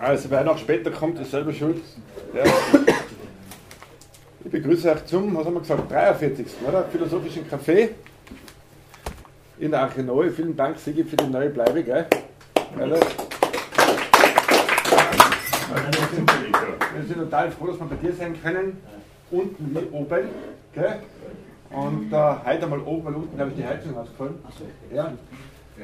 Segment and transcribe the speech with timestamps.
[0.00, 1.80] Also wer noch später kommt, ist selber schuld.
[2.34, 2.44] Ja.
[4.44, 6.46] Ich begrüße euch zum, was haben wir gesagt, 43.
[6.66, 6.84] Oder?
[6.84, 7.90] Philosophischen Café
[9.58, 10.30] in der Arche Neu.
[10.30, 11.82] Vielen Dank, Sigi, für die neue Bleibe.
[11.84, 12.06] Gell?
[16.94, 18.78] Wir sind total froh, dass wir bei dir sein können.
[19.30, 20.28] Unten wie oben.
[20.74, 20.98] Gell?
[21.70, 24.34] Und äh, heute mal oben, weil unten habe ich die Heizung ausgefallen.
[24.92, 25.12] Ja.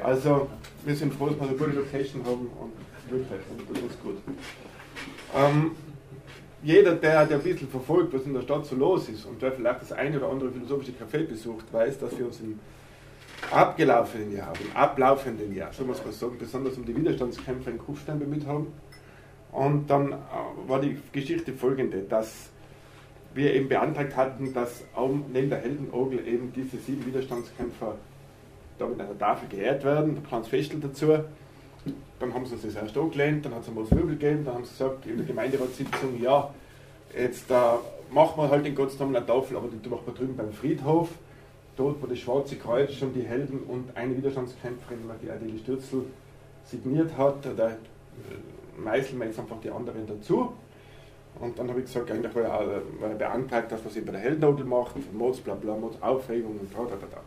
[0.03, 0.49] Also,
[0.85, 2.73] wir sind froh, dass wir eine gute Location haben und
[3.11, 3.39] wirklich,
[3.73, 4.17] das ist gut.
[5.35, 5.71] Ähm,
[6.61, 9.51] jeder, der, der ein bisschen verfolgt, was in der Stadt so los ist und der
[9.51, 12.59] vielleicht das eine oder andere philosophische Café besucht, weiß, dass wir uns im
[13.51, 18.19] abgelaufenen Jahr, im ablaufenden Jahr, so muss man sagen, besonders um die Widerstandskämpfer in Kufstein
[18.19, 18.67] bemüht haben.
[19.51, 20.15] Und dann äh,
[20.67, 22.49] war die Geschichte folgende, dass
[23.33, 24.83] wir eben beantragt hatten, dass
[25.31, 27.95] neben der Heldenorgel eben diese sieben Widerstandskämpfer
[28.77, 31.19] da mit einer Tafel geehrt werden, ein kleines Festel dazu.
[32.19, 34.65] Dann haben sie uns das erst angelehnt, dann hat es einmal Wirbel gegeben, dann haben
[34.65, 36.53] sie gesagt in der Gemeinderatssitzung, ja,
[37.17, 37.53] jetzt äh,
[38.11, 41.09] machen wir halt den Gottes Namen eine Tafel, aber die machen wir drüben beim Friedhof,
[41.77, 46.03] dort wo das Schwarze Kreuz schon die Helden und eine Widerstandskämpferin, die Adele Stürzel,
[46.65, 47.75] signiert hat, da äh,
[48.77, 50.53] meißeln wir jetzt einfach die anderen dazu.
[51.39, 52.43] Und dann habe ich gesagt, eigentlich war
[53.09, 56.73] ja beantragt, dass es eben bei der Heldnodel macht, Mods, bla bla, Mods, Aufregung und
[56.73, 57.21] da, da, da, da.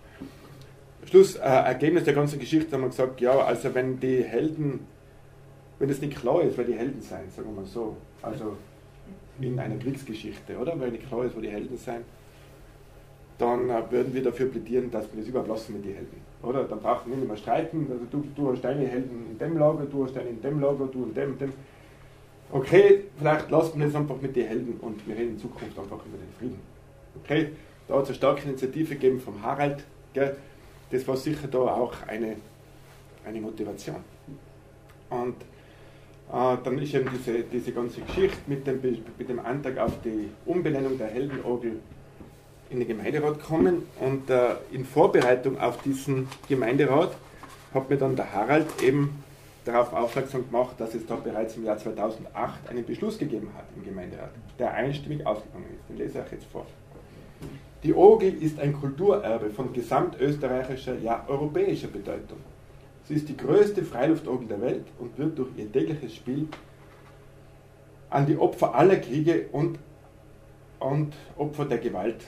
[1.04, 4.80] Schlussergebnis äh, der ganzen Geschichte haben wir gesagt, ja, also wenn die Helden,
[5.78, 8.56] wenn es nicht klar ist, wer die Helden sein, sagen wir mal so, also
[9.40, 10.78] in einer Kriegsgeschichte, oder?
[10.78, 12.04] Wenn nicht klar ist, wo die Helden sein,
[13.38, 16.20] dann äh, würden wir dafür plädieren, dass wir das überhaupt lassen mit den Helden.
[16.42, 16.64] Oder?
[16.64, 19.84] Dann brauchen wir nicht mehr streiten, also du, du hast deine Helden in dem Lager,
[19.84, 21.52] du hast deine in dem Lager, du in dem, dem.
[22.52, 26.04] Okay, vielleicht lassen wir es einfach mit den Helden und wir reden in Zukunft einfach
[26.04, 26.60] über den Frieden.
[27.22, 27.48] Okay,
[27.88, 30.36] da hat es eine starke Initiative gegeben vom Harald, gell?
[30.92, 32.36] Das war sicher da auch eine,
[33.24, 33.96] eine Motivation.
[35.10, 35.36] Und
[36.30, 38.80] äh, dann ist eben diese, diese ganze Geschichte mit dem,
[39.18, 41.80] mit dem Antrag auf die Umbenennung der Heldenorgel
[42.70, 47.14] in den Gemeinderat gekommen und äh, in Vorbereitung auf diesen Gemeinderat
[47.74, 49.22] hat mir dann der Harald eben
[49.64, 53.84] darauf aufmerksam gemacht, dass es da bereits im Jahr 2008 einen Beschluss gegeben hat im
[53.84, 55.88] Gemeinderat, der einstimmig ausgegangen ist.
[55.88, 56.66] Den lese ich euch jetzt vor.
[57.82, 62.38] Die Orgel ist ein Kulturerbe von gesamtösterreichischer, ja europäischer Bedeutung.
[63.04, 66.46] Sie ist die größte Freiluftorgel der Welt und wird durch ihr tägliches Spiel
[68.08, 69.78] an die Opfer aller Kriege und,
[70.78, 72.24] und Opfer der Gewalt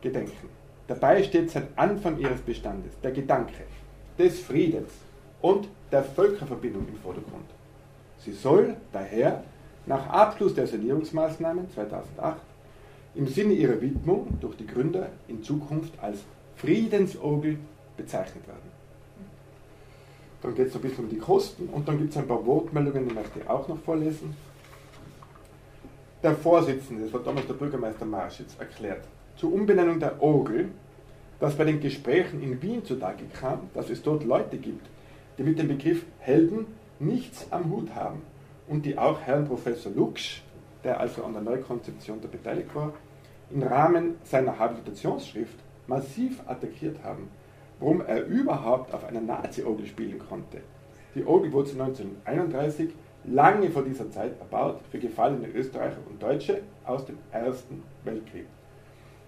[0.00, 0.48] gedenken.
[0.86, 3.64] Dabei steht seit Anfang ihres Bestandes der Gedanke
[4.18, 4.92] des Friedens
[5.42, 7.44] und der Völkerverbindung im Vordergrund.
[8.18, 9.44] Sie soll daher
[9.84, 12.40] nach Abschluss der Sanierungsmaßnahmen 2008
[13.14, 16.20] im Sinne ihrer Widmung durch die Gründer in Zukunft als
[16.56, 17.58] Friedensogel
[17.96, 18.68] bezeichnet werden.
[20.42, 23.08] Dann geht es ein bisschen um die Kosten und dann gibt es ein paar Wortmeldungen,
[23.08, 24.36] die möchte ich auch noch vorlesen.
[26.22, 29.04] Der Vorsitzende, das war damals der Bürgermeister Marschitz, erklärt,
[29.36, 30.68] zur Umbenennung der Ogel,
[31.40, 34.86] dass bei den Gesprächen in Wien zutage kam, dass es dort Leute gibt,
[35.38, 36.66] die mit dem Begriff Helden
[36.98, 38.22] nichts am Hut haben
[38.66, 40.42] und die auch Herrn Professor Luksch,
[40.84, 42.92] der also an der Neukonzeption der beteiligt war,
[43.50, 47.28] im Rahmen seiner Habilitationsschrift massiv attackiert haben,
[47.80, 50.60] warum er überhaupt auf einer Nazi-Orgel spielen konnte.
[51.14, 52.90] Die Orgel wurde 1931,
[53.24, 58.46] lange vor dieser Zeit, erbaut für gefallene Österreicher und Deutsche aus dem Ersten Weltkrieg.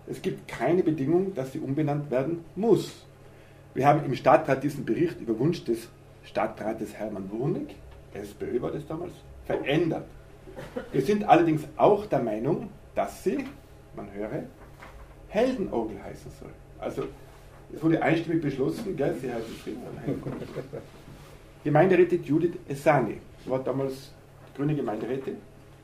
[0.06, 3.06] Es gibt keine Bedingung, dass sie umbenannt werden muss.
[3.74, 5.88] Wir haben im Stadtrat diesen Bericht über Wunsch des
[6.24, 7.76] Stadtrates Hermann Wurnig,
[8.12, 9.12] SPÖ war das damals,
[9.46, 10.06] verändert.
[10.92, 13.44] Wir sind allerdings auch der Meinung, dass sie,
[13.94, 14.44] man höre,
[15.28, 16.50] Heldenogel heißen soll.
[16.78, 17.04] Also
[17.72, 19.82] es wurde einstimmig beschlossen, gell, sie heißt Frieden.
[21.62, 24.12] Gemeinderätin Judith Esani war damals
[24.56, 25.36] grüne Gemeinderätin,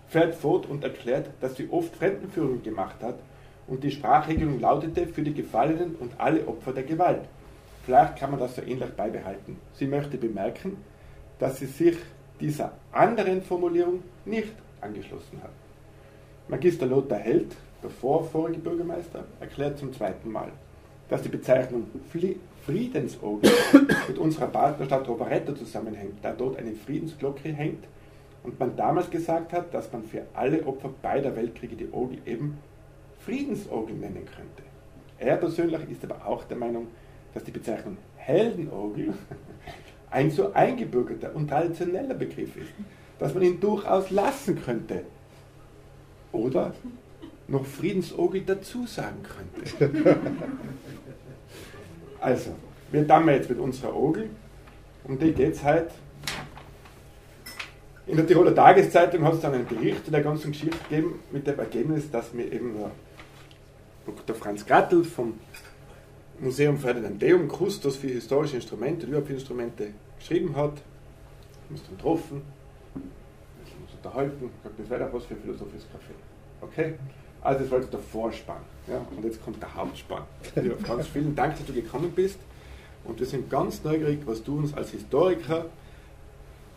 [0.09, 3.19] fährt fort und erklärt, dass sie oft Fremdenführung gemacht hat
[3.67, 7.23] und die Sprachregelung lautete für die Gefallenen und alle Opfer der Gewalt.
[7.85, 9.59] Vielleicht kann man das so ähnlich beibehalten.
[9.75, 10.79] Sie möchte bemerken,
[11.39, 11.97] dass sie sich
[12.41, 15.53] dieser anderen Formulierung nicht angeschlossen hat.
[16.49, 20.53] Magister Lothar Held, der vorvorige Bürgermeister, erklärt zum zweiten Mal,
[21.09, 21.87] dass die Bezeichnung
[22.65, 23.51] Friedensogel
[24.09, 27.85] mit unserer Partnerstadt Rovereto zusammenhängt, da dort eine Friedensglocke hängt
[28.43, 32.59] und man damals gesagt hat, dass man für alle Opfer beider Weltkriege die Ogel eben
[33.25, 34.63] Friedensorgel nennen könnte.
[35.19, 36.89] Er persönlich ist aber auch der Meinung,
[37.35, 39.15] dass die Bezeichnung Heldenorgel
[40.11, 42.73] ein so eingebürgerter und traditioneller Begriff ist,
[43.19, 45.03] dass man ihn durchaus lassen könnte.
[46.33, 46.75] Oder
[47.49, 50.17] noch Friedensorgel dazu sagen könnte.
[52.19, 52.57] Also,
[52.91, 54.31] wir dammen jetzt mit unserer Orgel.
[55.05, 55.91] Um die geht es halt.
[58.07, 61.59] In der Tiroler Tageszeitung hat es dann einen Bericht der ganzen Geschichte gegeben, mit dem
[61.59, 62.75] Ergebnis, dass mir eben
[64.07, 64.35] Dr.
[64.35, 65.35] Franz Gattel vom
[66.39, 69.89] Museum Ferdinand Deum Kustos für historische Instrumente und überhaupt Instrumente
[70.19, 70.73] geschrieben hat.
[70.73, 72.43] Haben uns dann getroffen,
[74.07, 76.65] unterhalten, gesagt, das wäre doch was für philosophisches Café.
[76.65, 76.95] Okay?
[77.43, 78.63] Also das war jetzt der Vorspann.
[78.87, 79.05] Ja?
[79.17, 80.23] Und jetzt kommt der Hauptspann.
[80.55, 82.39] Also, ganz vielen Dank, dass du gekommen bist.
[83.05, 85.67] Und wir sind ganz neugierig, was du uns als Historiker,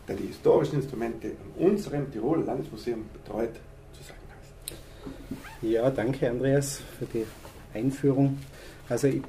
[0.06, 3.54] der die historischen Instrumente an unserem Tiroler Landesmuseum betreut,
[3.92, 5.62] zu sagen hast.
[5.62, 7.24] Ja, danke Andreas für die
[7.74, 8.38] Einführung.
[8.88, 9.22] Also ich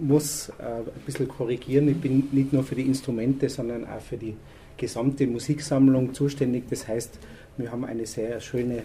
[0.00, 4.16] muss äh, ein bisschen korrigieren, ich bin nicht nur für die Instrumente, sondern auch für
[4.16, 4.36] die
[4.78, 6.64] gesamte Musiksammlung zuständig.
[6.70, 7.18] Das heißt,
[7.58, 8.82] wir haben eine sehr schöne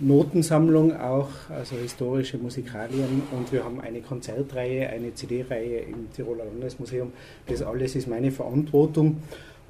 [0.00, 7.12] Notensammlung auch, also historische Musikalien und wir haben eine Konzertreihe, eine CD-Reihe im Tiroler Landesmuseum.
[7.46, 9.22] Das alles ist meine Verantwortung.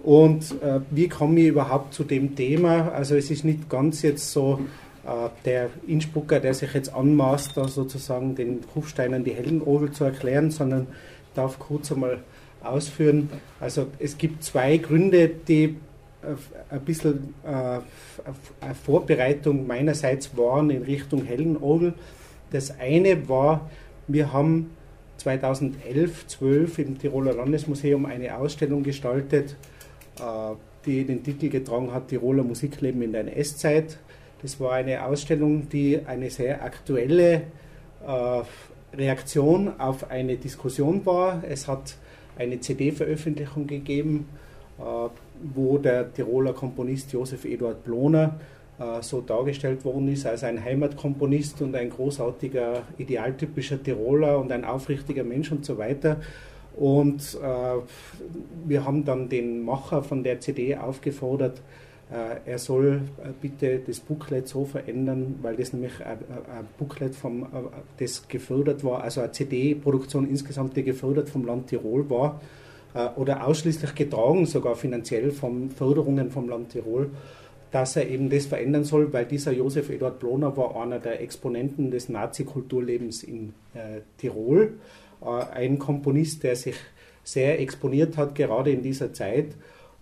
[0.02, 2.92] Und äh, wie komme ich überhaupt zu dem Thema?
[2.92, 4.60] Also es ist nicht ganz jetzt so
[5.04, 10.50] äh, der Innsbrucker, der sich jetzt anmaßt, da sozusagen den Kufsteinern die Heldenodel zu erklären,
[10.50, 10.86] sondern
[11.34, 12.20] darf kurz einmal
[12.62, 13.28] ausführen.
[13.60, 15.76] Also es gibt zwei Gründe, die
[16.70, 17.48] ein bisschen äh,
[18.60, 21.94] eine Vorbereitung meinerseits waren in Richtung Hellenodel.
[22.50, 23.70] Das eine war,
[24.06, 24.70] wir haben
[25.18, 29.56] 2011, 12 im Tiroler Landesmuseum eine Ausstellung gestaltet,
[30.18, 30.22] äh,
[30.86, 33.98] die den Titel getragen hat Tiroler Musikleben in der NS-Zeit.
[34.42, 37.42] Das war eine Ausstellung, die eine sehr aktuelle
[38.06, 38.42] äh,
[38.96, 41.42] Reaktion auf eine Diskussion war.
[41.48, 41.94] Es hat
[42.36, 44.28] eine CD-Veröffentlichung gegeben,
[45.54, 48.38] wo der Tiroler Komponist Josef Eduard Ploner
[48.78, 54.64] äh, so dargestellt worden ist als ein Heimatkomponist und ein großartiger, idealtypischer Tiroler und ein
[54.64, 56.16] aufrichtiger Mensch und so weiter.
[56.76, 61.60] Und äh, wir haben dann den Macher von der CD aufgefordert,
[62.10, 67.14] äh, er soll äh, bitte das Booklet so verändern, weil das nämlich ein, ein Booklet,
[67.14, 67.46] vom, äh,
[67.98, 72.61] das gefördert war, also eine CD-Produktion insgesamt, die gefördert vom Land Tirol war äh,
[73.16, 77.10] oder ausschließlich getragen, sogar finanziell von Förderungen vom Land Tirol,
[77.70, 81.90] dass er eben das verändern soll, weil dieser Josef Eduard Bloner war einer der Exponenten
[81.90, 84.74] des Nazi-Kulturlebens in äh, Tirol,
[85.22, 86.76] äh, ein Komponist, der sich
[87.24, 89.46] sehr exponiert hat, gerade in dieser Zeit.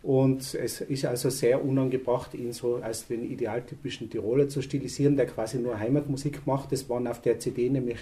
[0.02, 5.26] Und es ist also sehr unangebracht, ihn so als den idealtypischen Tiroler zu stilisieren, der
[5.26, 6.72] quasi nur Heimatmusik macht.
[6.72, 7.98] Es waren auf der CD nämlich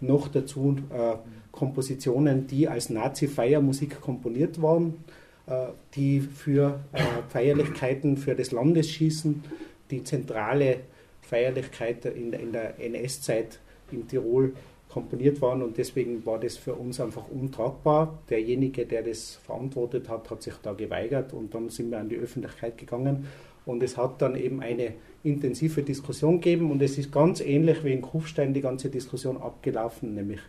[0.00, 1.16] noch dazu äh,
[1.52, 5.04] Kompositionen, die als Nazi-Feiermusik komponiert waren,
[5.46, 9.44] äh, die für äh, Feierlichkeiten für das Landesschießen,
[9.90, 10.80] die zentrale
[11.20, 13.60] Feierlichkeit in, in der NS-Zeit
[13.92, 14.54] in Tirol
[14.94, 18.16] komponiert waren und deswegen war das für uns einfach untragbar.
[18.30, 22.16] Derjenige, der das verantwortet hat, hat sich da geweigert und dann sind wir an die
[22.16, 23.26] Öffentlichkeit gegangen
[23.66, 24.92] und es hat dann eben eine
[25.24, 30.14] intensive Diskussion gegeben und es ist ganz ähnlich wie in Kufstein die ganze Diskussion abgelaufen,
[30.14, 30.40] nämlich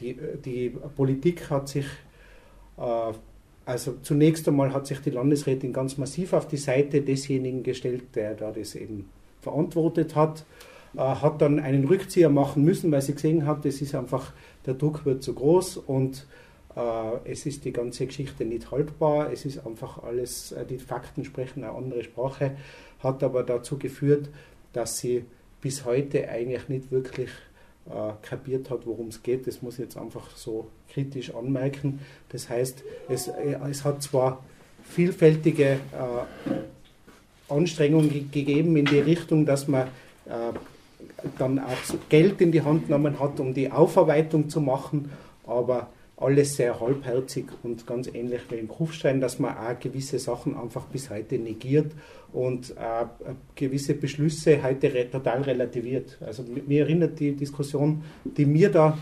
[0.00, 1.86] die, die Politik hat sich,
[2.78, 3.12] äh,
[3.66, 8.34] also zunächst einmal hat sich die Landesrätin ganz massiv auf die Seite desjenigen gestellt, der
[8.34, 9.10] da das eben
[9.42, 10.46] verantwortet hat,
[10.96, 14.32] hat dann einen Rückzieher machen müssen, weil sie gesehen hat, das ist einfach,
[14.66, 16.26] der Druck wird zu groß und
[16.76, 21.64] äh, es ist die ganze Geschichte nicht haltbar, es ist einfach alles, die Fakten sprechen
[21.64, 22.56] eine andere Sprache,
[23.00, 24.28] hat aber dazu geführt,
[24.72, 25.24] dass sie
[25.60, 27.30] bis heute eigentlich nicht wirklich
[27.86, 29.46] äh, kapiert hat, worum es geht.
[29.46, 32.00] Das muss ich jetzt einfach so kritisch anmerken.
[32.28, 34.42] Das heißt, es, äh, es hat zwar
[34.84, 39.88] vielfältige äh, Anstrengungen gegeben in die Richtung, dass man
[40.26, 40.52] äh,
[41.38, 41.76] dann auch
[42.08, 45.10] Geld in die Hand genommen hat, um die Aufarbeitung zu machen,
[45.46, 50.56] aber alles sehr halbherzig und ganz ähnlich wie im Kufstein, dass man auch gewisse Sachen
[50.56, 51.92] einfach bis heute negiert
[52.32, 53.06] und äh,
[53.54, 56.18] gewisse Beschlüsse heute total relativiert.
[56.20, 58.98] Also mir erinnert die Diskussion, die wir da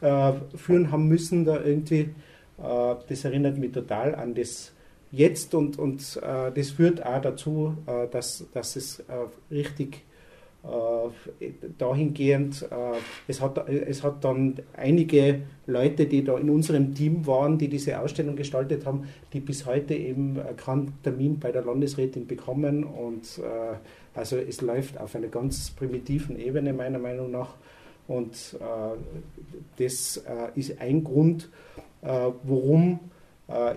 [0.00, 2.10] äh, führen haben müssen, da irgendwie,
[2.58, 4.72] äh, das erinnert mich total an das
[5.10, 9.04] Jetzt und, und äh, das führt auch dazu, äh, dass, dass es äh,
[9.50, 10.02] richtig
[11.78, 17.58] dahingehend, äh, es, hat, es hat dann einige Leute, die da in unserem Team waren,
[17.58, 22.84] die diese Ausstellung gestaltet haben, die bis heute eben keinen Termin bei der Landesrätin bekommen.
[22.84, 23.76] Und äh,
[24.14, 27.54] also es läuft auf einer ganz primitiven Ebene meiner Meinung nach.
[28.06, 28.56] Und
[29.76, 31.50] das ist ein Grund,
[32.00, 33.00] warum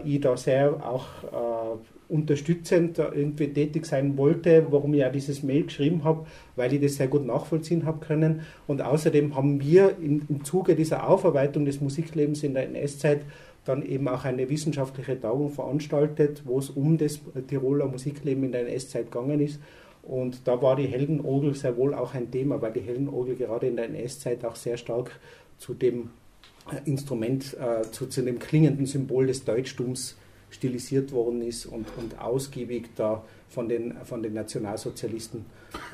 [0.05, 6.03] ich da sehr auch unterstützend irgendwie tätig sein wollte, warum ich auch dieses Mail geschrieben
[6.03, 6.25] habe,
[6.57, 8.41] weil ich das sehr gut nachvollziehen habe können.
[8.67, 13.21] Und außerdem haben wir in, im Zuge dieser Aufarbeitung des Musiklebens in der NS-Zeit
[13.63, 18.67] dann eben auch eine wissenschaftliche Tagung veranstaltet, wo es um das Tiroler Musikleben in der
[18.67, 19.59] NS-Zeit gegangen ist.
[20.03, 23.75] Und da war die Heldenorgel sehr wohl auch ein Thema, weil die Heldenorgel gerade in
[23.77, 25.19] der NS-Zeit auch sehr stark
[25.57, 26.09] zu dem
[26.71, 30.17] äh, Instrument, äh, zu, zu dem klingenden Symbol des Deutschtums
[30.51, 35.45] stilisiert worden ist und, und ausgiebig da von den, von den Nationalsozialisten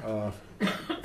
[0.06, 0.32] äh,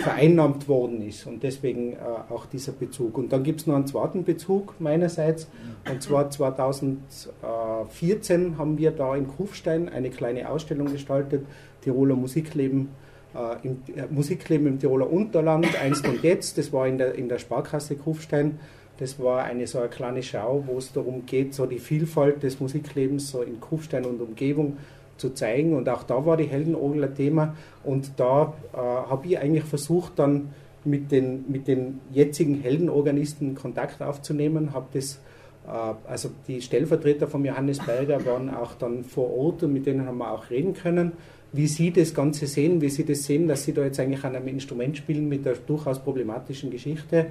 [0.03, 1.27] vereinnahmt worden ist.
[1.27, 1.99] Und deswegen äh,
[2.31, 3.19] auch dieser Bezug.
[3.19, 5.47] Und dann gibt es noch einen zweiten Bezug meinerseits.
[5.91, 11.47] Und zwar 2014 haben wir da in Kufstein eine kleine Ausstellung gestaltet,
[11.83, 12.89] Tiroler Musikleben.
[13.35, 16.59] Äh, im, äh, Musikleben im Tiroler Unterland, einst und jetzt.
[16.59, 18.59] Das war in der, in der Sparkasse Kufstein.
[19.03, 22.61] Das war eine so eine kleine Schau, wo es darum geht, so die Vielfalt des
[22.61, 24.77] Musiklebens so in Kufstein und Umgebung
[25.17, 25.75] zu zeigen.
[25.75, 27.57] Und auch da war die Heldenorgel ein Thema.
[27.83, 30.51] Und da äh, habe ich eigentlich versucht, dann
[30.85, 35.19] mit den, mit den jetzigen Heldenorganisten Kontakt aufzunehmen, habe das
[35.67, 40.07] äh, also die Stellvertreter von Johannes Berger waren auch dann vor Ort und mit denen
[40.07, 41.11] haben wir auch reden können,
[41.53, 44.37] wie sie das Ganze sehen, wie sie das sehen, dass sie da jetzt eigentlich an
[44.37, 47.27] einem Instrument spielen mit der durchaus problematischen Geschichte.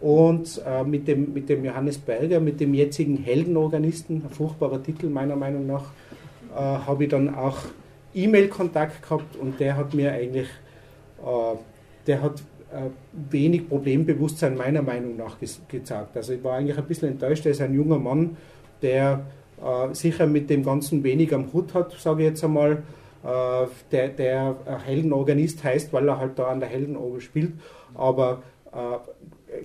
[0.00, 5.08] Und äh, mit, dem, mit dem Johannes Berger, mit dem jetzigen Heldenorganisten, ein furchtbarer Titel
[5.08, 5.84] meiner Meinung nach,
[6.54, 7.58] äh, habe ich dann auch
[8.14, 10.48] E-Mail-Kontakt gehabt und der hat mir eigentlich,
[11.22, 11.56] äh,
[12.06, 12.90] der hat äh,
[13.30, 15.38] wenig Problembewusstsein meiner Meinung nach
[15.68, 16.16] gezeigt.
[16.16, 18.36] Also ich war eigentlich ein bisschen enttäuscht, er ist ein junger Mann,
[18.82, 19.24] der
[19.62, 22.82] äh, sicher mit dem Ganzen wenig am Hut hat, sage ich jetzt einmal,
[23.24, 27.52] äh, der, der Heldenorganist heißt, weil er halt da an der Heldenorgel spielt,
[27.94, 28.42] aber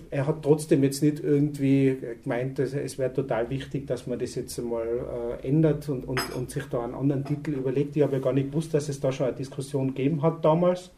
[0.09, 4.35] er hat trotzdem jetzt nicht irgendwie gemeint, dass es wäre total wichtig, dass man das
[4.35, 4.87] jetzt einmal
[5.41, 7.95] äh, ändert und, und, und sich da einen anderen Titel überlegt.
[7.95, 10.91] Ich habe ja gar nicht gewusst, dass es da schon eine Diskussion gegeben hat damals,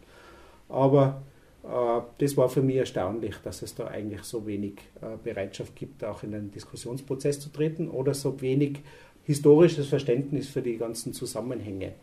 [0.69, 1.21] aber
[1.63, 6.03] äh, das war für mich erstaunlich, dass es da eigentlich so wenig äh, Bereitschaft gibt,
[6.03, 8.79] auch in einen Diskussionsprozess zu treten oder so wenig
[9.25, 11.93] historisches Verständnis für die ganzen Zusammenhänge.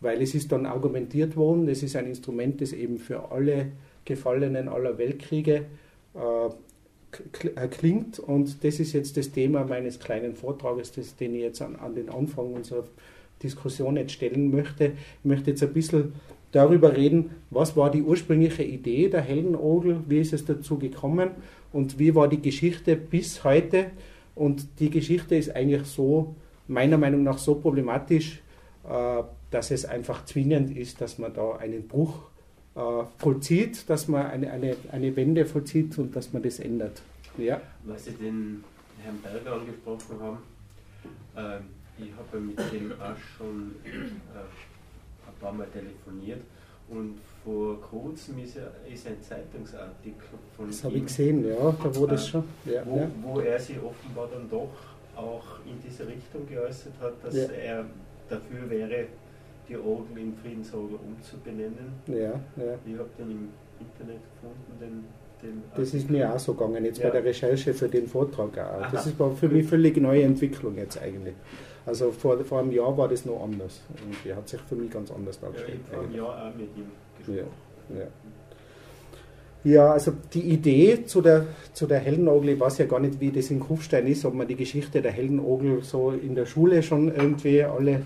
[0.00, 3.72] Weil es ist dann argumentiert worden, es ist ein Instrument, das eben für alle
[4.04, 5.66] Gefallenen aller Weltkriege
[7.70, 8.18] klingt.
[8.18, 11.94] Und das ist jetzt das Thema meines kleinen Vortrages, das, den ich jetzt an, an,
[11.94, 12.84] den Anfang unserer
[13.42, 14.86] Diskussion jetzt stellen möchte.
[14.86, 16.14] Ich möchte jetzt ein bisschen
[16.52, 21.30] darüber reden, was war die ursprüngliche Idee der Heldenogel, wie ist es dazu gekommen
[21.72, 23.90] und wie war die Geschichte bis heute.
[24.34, 26.34] Und die Geschichte ist eigentlich so,
[26.68, 28.42] meiner Meinung nach, so problematisch,
[28.88, 32.31] äh, dass es einfach zwingend ist, dass man da einen Bruch äh,
[33.18, 37.02] vollzieht, dass man eine, eine, eine Wende vollzieht und dass man das ändert.
[37.36, 37.60] Ja.
[37.84, 38.64] Was Sie den
[39.02, 40.38] Herrn Berger angesprochen haben,
[41.36, 46.40] äh, ich habe mit dem auch schon äh, ein paar Mal telefoniert
[46.88, 48.56] und vor kurzem ist,
[48.90, 50.22] ist ein Zeitungsartikel
[50.56, 52.44] von Das habe ich gesehen, ja, da wurde es schon.
[52.64, 53.10] Ja, wo, ja.
[53.22, 54.70] wo er sich offenbar dann doch
[55.16, 57.44] auch in diese Richtung geäußert hat, dass ja.
[57.44, 57.84] er
[58.28, 59.06] dafür wäre,
[59.80, 61.92] Orgel in Friedensorgel umzubenennen.
[62.06, 62.78] Ja, ja.
[62.84, 63.48] Ich habe den im
[63.80, 65.04] Internet gefunden,
[65.42, 67.08] den, Das ist mir auch so gegangen, jetzt ja.
[67.08, 68.90] bei der Recherche für den Vortrag auch.
[68.90, 71.34] Das ist für mich völlig neue Entwicklung jetzt eigentlich.
[71.84, 73.80] Also vor, vor einem Jahr war das noch anders.
[73.90, 75.80] Und die hat sich für mich ganz anders dargestellt.
[75.90, 76.86] Ja, vor einem Jahr auch mit ihm
[77.18, 77.50] gesprochen.
[77.90, 78.06] Ja, ja.
[79.64, 83.30] Ja, also die Idee zu der, zu der Heldenogel, ich weiß ja gar nicht, wie
[83.30, 87.14] das in Kufstein ist, ob man die Geschichte der Heldenogel so in der Schule schon
[87.14, 88.02] irgendwie alle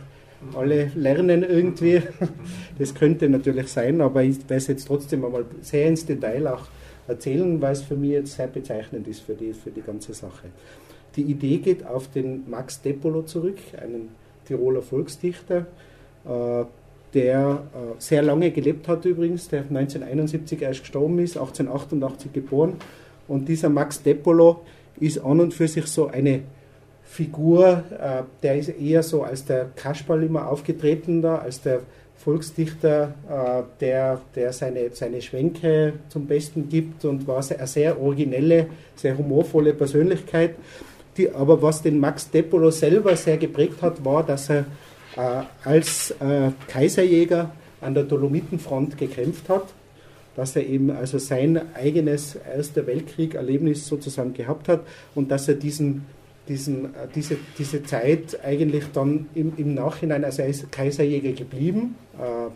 [0.54, 2.02] alle lernen irgendwie.
[2.78, 6.66] Das könnte natürlich sein, aber ich werde es jetzt trotzdem einmal sehr ins Detail auch
[7.08, 10.48] erzählen, weil es für mich jetzt sehr bezeichnend ist für die, für die ganze Sache.
[11.16, 14.10] Die Idee geht auf den Max Depolo zurück, einen
[14.44, 15.66] Tiroler Volksdichter,
[16.26, 16.64] äh,
[17.14, 22.74] der äh, sehr lange gelebt hat übrigens, der 1971 erst gestorben ist, 1888 geboren.
[23.26, 24.60] Und dieser Max Depolo
[25.00, 26.42] ist an und für sich so eine
[27.06, 31.80] Figur, äh, der ist eher so als der Kasperl immer aufgetreten da, als der
[32.16, 38.66] Volksdichter, äh, der, der seine, seine Schwänke zum Besten gibt und war eine sehr originelle,
[38.96, 40.56] sehr humorvolle Persönlichkeit.
[41.16, 44.66] Die, aber was den Max Depolo selber sehr geprägt hat, war, dass er
[45.16, 49.66] äh, als äh, Kaiserjäger an der Dolomitenfront gekämpft hat,
[50.34, 54.80] dass er eben also sein eigenes Erster Weltkrieg-Erlebnis sozusagen gehabt hat
[55.14, 56.04] und dass er diesen
[56.48, 62.48] diesen, äh, diese, diese Zeit eigentlich dann im, im Nachhinein, ist Kaiserjäger geblieben, äh,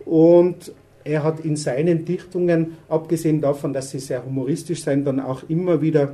[0.04, 5.42] und er hat in seinen Dichtungen, abgesehen davon, dass sie sehr humoristisch sind, dann auch
[5.48, 6.12] immer wieder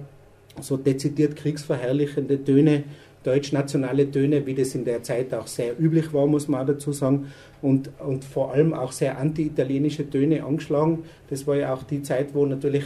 [0.61, 2.85] so dezidiert kriegsverherrlichende Töne
[3.27, 6.93] deutsch-nationale Töne, wie das in der Zeit auch sehr üblich war, muss man auch dazu
[6.93, 11.05] sagen, und, und vor allem auch sehr anti-italienische Töne angeschlagen.
[11.29, 12.85] Das war ja auch die Zeit, wo natürlich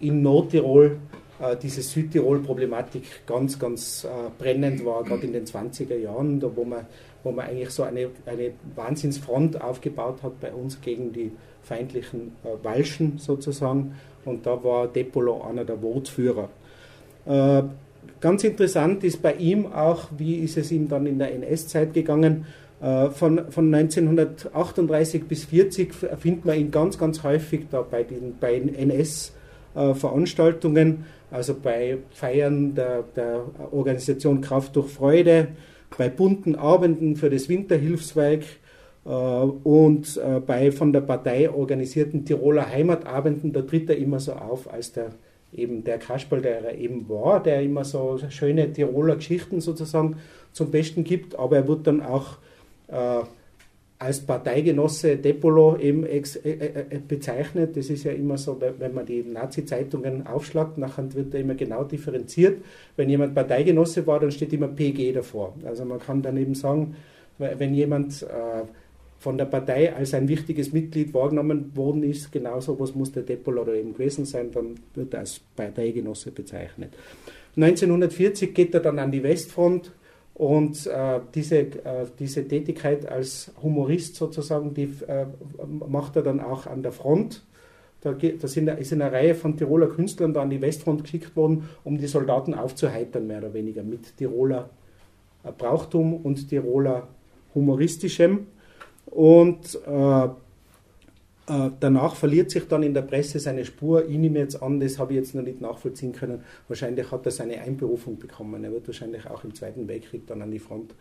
[0.00, 0.98] in Nordtirol
[1.40, 4.08] äh, diese Südtirol-Problematik ganz, ganz äh,
[4.38, 6.86] brennend war, gerade in den 20er Jahren, da wo man,
[7.22, 11.32] wo man eigentlich so eine, eine Wahnsinnsfront aufgebaut hat bei uns gegen die
[11.62, 13.96] feindlichen äh, Walschen sozusagen.
[14.24, 16.48] Und da war Depolo einer der Wortführer.
[18.06, 21.94] Äh, ganz interessant ist bei ihm auch, wie ist es ihm dann in der NS-Zeit
[21.94, 22.46] gegangen.
[22.82, 28.36] Äh, von, von 1938 bis 40 findet man ihn ganz, ganz häufig da bei den
[28.40, 35.48] bei NS-Veranstaltungen, also bei Feiern der, der Organisation Kraft durch Freude,
[35.96, 38.42] bei bunten Abenden für das Winterhilfswerk
[39.04, 44.32] äh, und äh, bei von der Partei organisierten Tiroler Heimatabenden, da tritt er immer so
[44.32, 45.10] auf als der
[45.52, 50.16] eben der Kasperl, der er eben war, der immer so schöne Tiroler Geschichten sozusagen
[50.52, 52.38] zum Besten gibt, aber er wird dann auch
[52.88, 53.22] äh,
[54.02, 57.76] als Parteigenosse Depolo eben ex, äh, äh, äh, bezeichnet.
[57.76, 61.84] Das ist ja immer so, wenn man die Nazi-Zeitungen aufschlagt, nachher wird da immer genau
[61.84, 62.62] differenziert.
[62.96, 65.54] Wenn jemand Parteigenosse war, dann steht immer PG davor.
[65.64, 66.96] Also man kann dann eben sagen,
[67.38, 68.64] wenn jemand äh,
[69.22, 73.62] von der Partei als ein wichtiges Mitglied wahrgenommen worden ist, genauso was muss der Depolo
[73.62, 76.92] oder eben gewesen sein, dann wird er als Parteigenosse bezeichnet.
[77.56, 79.92] 1940 geht er dann an die Westfront,
[80.34, 85.26] und äh, diese, äh, diese Tätigkeit als Humorist sozusagen, die äh,
[85.88, 87.44] macht er dann auch an der Front.
[88.00, 91.68] Da, da sind, ist eine Reihe von Tiroler Künstlern da an die Westfront geschickt worden,
[91.84, 94.70] um die Soldaten aufzuheitern, mehr oder weniger, mit Tiroler
[95.44, 97.08] äh, Brauchtum und Tiroler
[97.54, 98.46] Humoristischem.
[99.12, 104.08] Und äh, äh, danach verliert sich dann in der Presse seine Spur.
[104.08, 106.42] Ich nehme jetzt an, das habe ich jetzt noch nicht nachvollziehen können.
[106.68, 108.64] Wahrscheinlich hat er seine Einberufung bekommen.
[108.64, 110.94] Er wird wahrscheinlich auch im Zweiten Weltkrieg dann an die Front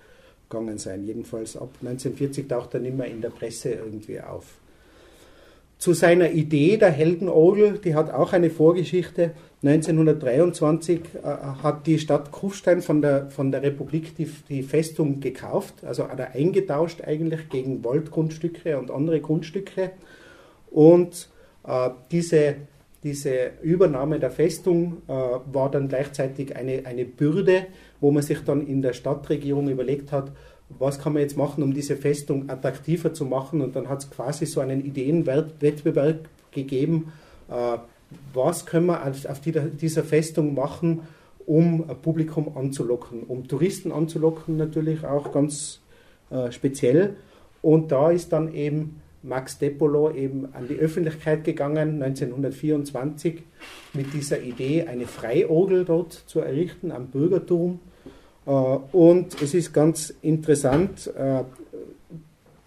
[0.50, 1.06] gegangen sein.
[1.06, 4.46] Jedenfalls ab 1940 taucht er nicht mehr in der Presse irgendwie auf.
[5.78, 9.32] Zu seiner Idee der Heldenogel, die hat auch eine Vorgeschichte.
[9.64, 11.28] 1923 äh,
[11.62, 16.32] hat die Stadt Kufstein von der, von der Republik die, die Festung gekauft, also oder
[16.32, 19.92] eingetauscht eigentlich gegen Waldgrundstücke und andere Grundstücke.
[20.72, 21.30] Und
[21.68, 22.56] äh, diese,
[23.04, 27.68] diese Übernahme der Festung äh, war dann gleichzeitig eine, eine Bürde,
[28.00, 30.32] wo man sich dann in der Stadtregierung überlegt hat,
[30.80, 33.62] was kann man jetzt machen, um diese Festung attraktiver zu machen.
[33.62, 37.12] Und dann hat es quasi so einen Ideenwettbewerb gegeben,
[37.50, 37.78] äh,
[38.34, 41.02] was können wir auf dieser Festung machen,
[41.46, 45.82] um ein Publikum anzulocken, um Touristen anzulocken natürlich auch ganz
[46.30, 47.16] äh, speziell.
[47.62, 53.44] Und da ist dann eben Max Depolo eben an die Öffentlichkeit gegangen, 1924,
[53.94, 57.80] mit dieser Idee, eine Freiorgel dort zu errichten am Bürgerturm.
[58.46, 61.44] Äh, und es ist ganz interessant, äh,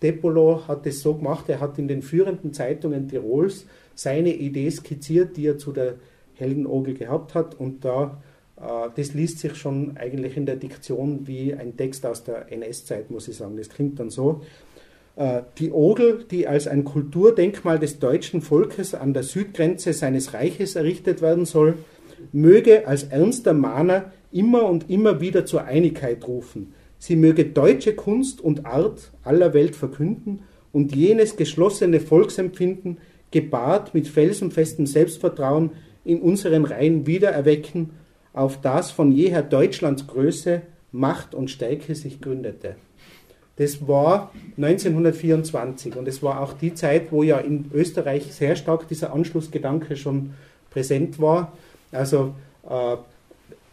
[0.03, 5.37] Depolo hat es so gemacht, er hat in den führenden Zeitungen Tirols seine Idee skizziert,
[5.37, 5.95] die er zu der
[6.35, 7.59] Heldenorgel gehabt hat.
[7.59, 8.23] Und da,
[8.57, 13.11] äh, das liest sich schon eigentlich in der Diktion wie ein Text aus der NS-Zeit,
[13.11, 13.57] muss ich sagen.
[13.57, 14.43] Das klingt dann so.
[15.17, 20.77] Äh, die Ogel, die als ein Kulturdenkmal des deutschen Volkes an der Südgrenze seines Reiches
[20.77, 21.79] errichtet werden soll,
[22.33, 26.75] möge als ernster Mahner immer und immer wieder zur Einigkeit rufen.
[26.99, 30.41] Sie möge deutsche Kunst und Art aller Welt verkünden
[30.73, 32.99] und jenes geschlossene Volksempfinden,
[33.35, 35.73] gepaart mit felsenfestem Selbstvertrauen,
[36.05, 37.91] in unseren Reihen wiedererwecken,
[38.33, 42.77] auf das von jeher Deutschlands Größe, Macht und Stärke sich gründete.
[43.57, 48.87] Das war 1924 und es war auch die Zeit, wo ja in Österreich sehr stark
[48.89, 50.35] dieser Anschlussgedanke schon
[50.71, 51.53] präsent war.
[51.91, 52.35] Also
[52.69, 52.97] äh,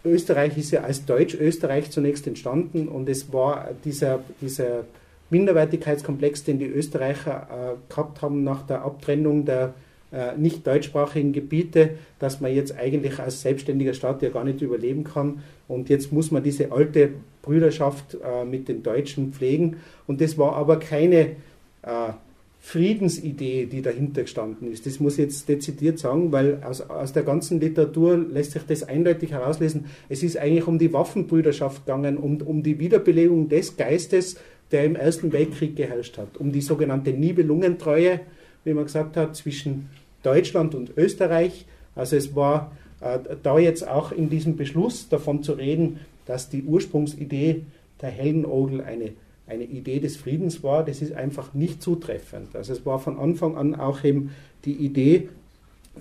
[0.03, 4.85] Österreich ist ja als Deutsch-Österreich zunächst entstanden und es war dieser, dieser
[5.31, 9.73] Minderwertigkeitskomplex, den die Österreicher äh, gehabt haben nach der Abtrennung der
[10.11, 15.05] äh, nicht deutschsprachigen Gebiete, dass man jetzt eigentlich als selbstständiger Staat ja gar nicht überleben
[15.05, 15.41] kann.
[15.69, 19.77] Und jetzt muss man diese alte Brüderschaft äh, mit den Deutschen pflegen.
[20.07, 21.37] Und das war aber keine
[21.83, 22.11] äh,
[22.59, 24.85] Friedensidee, die dahinter gestanden ist.
[24.85, 28.83] Das muss ich jetzt dezidiert sagen, weil aus, aus der ganzen Literatur lässt sich das
[28.83, 29.85] eindeutig herauslesen.
[30.09, 34.35] Es ist eigentlich um die Waffenbrüderschaft gegangen, um, um die Wiederbelebung des Geistes,
[34.71, 38.21] der im Ersten Weltkrieg geherrscht hat, um die sogenannte Nibelungentreue,
[38.63, 39.89] wie man gesagt hat, zwischen
[40.23, 41.65] Deutschland und Österreich.
[41.95, 46.63] Also es war äh, da jetzt auch in diesem Beschluss davon zu reden, dass die
[46.63, 47.63] Ursprungsidee
[48.01, 49.11] der Heldenogel eine,
[49.47, 52.55] eine Idee des Friedens war, das ist einfach nicht zutreffend.
[52.55, 54.31] Also es war von Anfang an auch eben
[54.65, 55.29] die Idee,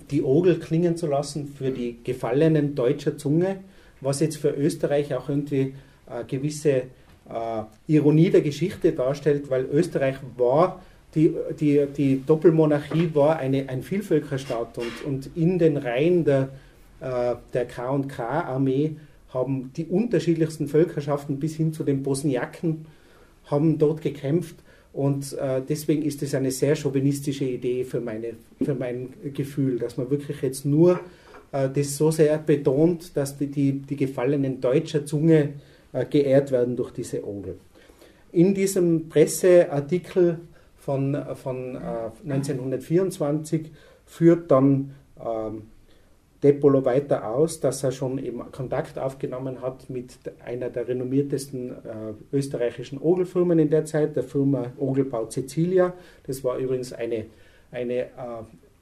[0.09, 3.57] die Ogel klingen zu lassen für die Gefallenen deutscher Zunge,
[3.99, 5.73] was jetzt für Österreich auch irgendwie
[6.07, 6.83] äh, gewisse
[7.87, 10.81] Ironie der Geschichte darstellt, weil Österreich war,
[11.15, 16.49] die, die, die Doppelmonarchie war eine, ein Vielvölkerstaat und, und in den Reihen der,
[17.01, 18.95] äh, der K&K-Armee
[19.33, 22.85] haben die unterschiedlichsten Völkerschaften bis hin zu den Bosniaken
[23.45, 24.55] haben dort gekämpft
[24.93, 29.97] und äh, deswegen ist es eine sehr chauvinistische Idee für, meine, für mein Gefühl, dass
[29.97, 30.99] man wirklich jetzt nur
[31.51, 35.49] äh, das so sehr betont, dass die, die, die Gefallenen deutscher Zunge äh,
[36.09, 37.57] geehrt werden durch diese Orgel.
[38.31, 40.39] In diesem Presseartikel
[40.77, 43.69] von, von 1924 äh,
[44.05, 45.63] führt dann ähm,
[46.43, 52.35] Depolo weiter aus, dass er schon eben Kontakt aufgenommen hat mit einer der renommiertesten äh,
[52.35, 55.93] österreichischen Ogelfirmen in der Zeit, der Firma Ogelbau Cecilia.
[56.25, 57.25] Das war übrigens eine,
[57.71, 58.07] eine äh,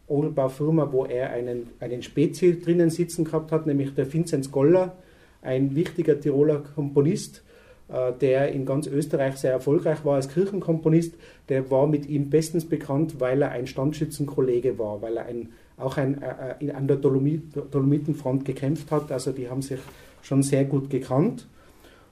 [0.08, 4.96] Ogelbaufirma, wo er einen, einen Spezi drinnen sitzen gehabt hat, nämlich der Vinzenz Goller,
[5.42, 7.44] ein wichtiger Tiroler Komponist,
[7.90, 11.16] äh, der in ganz Österreich sehr erfolgreich war als Kirchenkomponist.
[11.50, 15.50] Der war mit ihm bestens bekannt, weil er ein Standschützenkollege war, weil er ein
[15.80, 19.12] auch ein, äh, äh an der Dolomit, Dolomitenfront gekämpft hat.
[19.12, 19.80] Also die haben sich
[20.22, 21.48] schon sehr gut gekannt.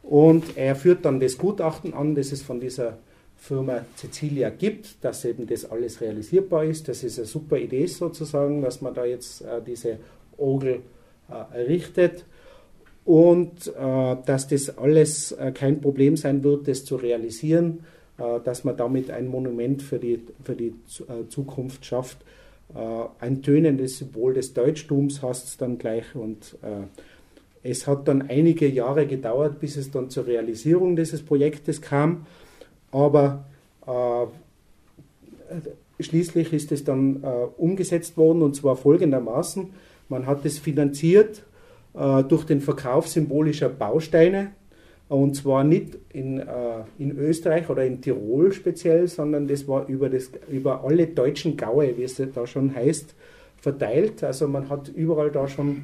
[0.04, 2.98] Und er führt dann das Gutachten an, das es von dieser
[3.36, 6.88] Firma Cecilia gibt, dass eben das alles realisierbar ist.
[6.88, 9.98] Das ist eine super Idee sozusagen, dass man da jetzt äh, diese
[10.38, 10.82] Ogel
[11.30, 12.26] äh, errichtet
[13.08, 17.86] und äh, dass das alles äh, kein Problem sein wird, das zu realisieren,
[18.18, 20.74] äh, dass man damit ein Monument für die, für die
[21.08, 22.18] äh, Zukunft schafft
[22.76, 22.80] äh,
[23.22, 26.84] ein tönendes Symbol des Deutschtums hast es dann gleich und äh,
[27.64, 32.26] es hat dann einige Jahre gedauert, bis es dann zur Realisierung dieses Projektes kam,
[32.92, 33.46] aber
[36.00, 37.24] schließlich ist es dann
[37.58, 39.70] umgesetzt worden und zwar folgendermaßen.
[40.08, 41.44] Man hat es finanziert
[42.30, 44.52] durch den Verkauf symbolischer Bausteine
[45.10, 46.46] und zwar nicht in, äh,
[46.98, 51.98] in Österreich oder in Tirol speziell, sondern das war über, das, über alle deutschen Gaue,
[51.98, 53.16] wie es da schon heißt,
[53.58, 54.24] verteilt.
[54.24, 55.84] Also man hat überall da schon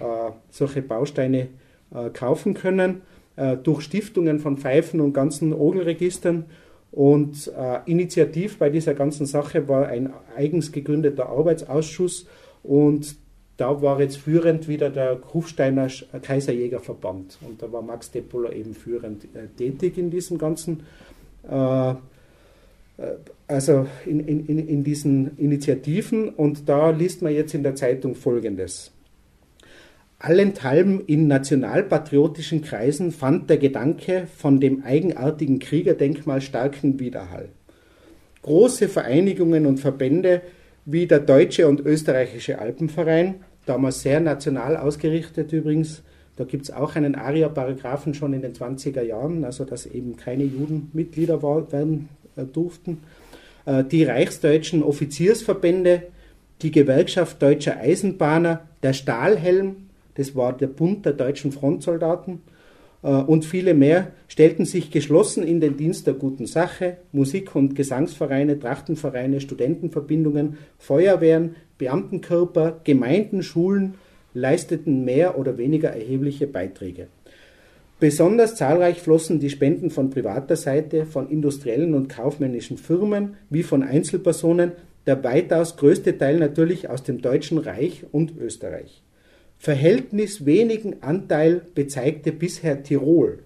[0.00, 1.48] äh, solche Bausteine
[1.94, 3.02] äh, kaufen können,
[3.36, 6.46] äh, durch Stiftungen von Pfeifen und ganzen Ogelregistern.
[6.90, 12.26] Und äh, initiativ bei dieser ganzen Sache war ein eigens gegründeter Arbeitsausschuss
[12.62, 13.16] und
[13.56, 15.88] da war jetzt führend wieder der Kufsteiner
[16.22, 20.82] Kaiserjägerverband und da war Max Deppoler eben führend äh, tätig in diesen ganzen,
[21.48, 21.94] äh, äh,
[23.46, 28.90] also in, in, in diesen Initiativen und da liest man jetzt in der Zeitung Folgendes.
[30.18, 37.50] Allenthalben in nationalpatriotischen Kreisen fand der Gedanke von dem eigenartigen Kriegerdenkmal starken Widerhall.
[38.42, 40.40] Große Vereinigungen und Verbände
[40.86, 46.02] wie der Deutsche und Österreichische Alpenverein, damals sehr national ausgerichtet übrigens.
[46.36, 50.44] Da gibt es auch einen ARIA-Paragraphen schon in den 20er Jahren, also dass eben keine
[50.44, 52.98] Juden Mitglieder werden äh, durften.
[53.66, 56.02] Äh, die reichsdeutschen Offiziersverbände,
[56.62, 62.40] die Gewerkschaft Deutscher Eisenbahner, der Stahlhelm, das war der Bund der deutschen Frontsoldaten,
[63.04, 68.58] und viele mehr stellten sich geschlossen in den Dienst der guten Sache, Musik- und Gesangsvereine,
[68.58, 73.94] Trachtenvereine, Studentenverbindungen, Feuerwehren, Beamtenkörper, Gemeinden, Schulen
[74.32, 77.08] leisteten mehr oder weniger erhebliche Beiträge.
[78.00, 83.82] Besonders zahlreich flossen die Spenden von privater Seite, von industriellen und kaufmännischen Firmen wie von
[83.82, 84.72] Einzelpersonen,
[85.06, 89.02] der weitaus größte Teil natürlich aus dem Deutschen Reich und Österreich.
[89.64, 93.38] Verhältnis wenigen Anteil bezeigte bisher Tirol,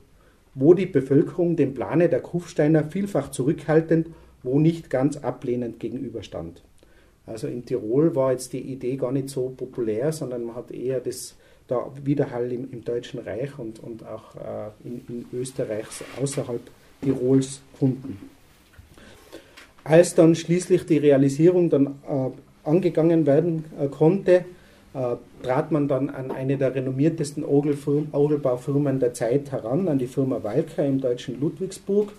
[0.52, 4.08] wo die Bevölkerung dem Plane der Kufsteiner vielfach zurückhaltend,
[4.42, 6.64] wo nicht ganz ablehnend gegenüberstand.
[7.24, 10.98] Also in Tirol war jetzt die Idee gar nicht so populär, sondern man hat eher
[10.98, 11.36] das
[11.68, 15.86] da Widerhall im, im Deutschen Reich und, und auch äh, in, in Österreich
[16.20, 16.62] außerhalb
[17.00, 18.18] Tirols gefunden.
[19.84, 24.46] Als dann schließlich die Realisierung dann äh, angegangen werden äh, konnte,
[25.42, 30.84] trat man dann an eine der renommiertesten Orgelbaufirmen der Zeit heran, an die Firma Walker
[30.84, 32.10] im deutschen Ludwigsburg.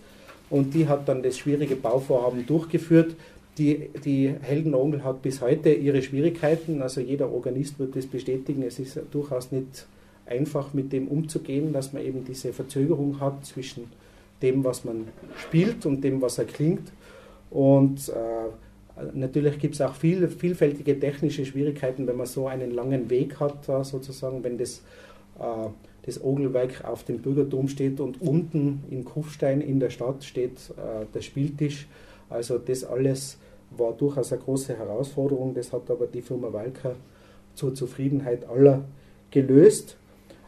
[0.49, 3.15] Und die hat dann das schwierige Bauvorhaben durchgeführt.
[3.57, 6.81] Die, die Heldenongel hat bis heute ihre Schwierigkeiten.
[6.81, 8.63] Also jeder Organist wird das bestätigen.
[8.63, 9.85] Es ist durchaus nicht
[10.25, 13.91] einfach mit dem umzugehen, dass man eben diese Verzögerung hat zwischen
[14.41, 16.91] dem, was man spielt und dem, was er klingt.
[17.49, 18.49] Und äh,
[19.13, 23.65] Natürlich gibt es auch viel, vielfältige technische Schwierigkeiten, wenn man so einen langen Weg hat,
[23.85, 24.81] sozusagen, wenn das,
[25.39, 25.69] äh,
[26.05, 31.05] das Ogelwerk auf dem Bürgertum steht und unten in Kufstein in der Stadt steht äh,
[31.13, 31.87] der Spieltisch.
[32.29, 33.37] Also das alles
[33.71, 35.53] war durchaus eine große Herausforderung.
[35.53, 36.95] Das hat aber die Firma Walker
[37.55, 38.83] zur Zufriedenheit aller
[39.31, 39.97] gelöst.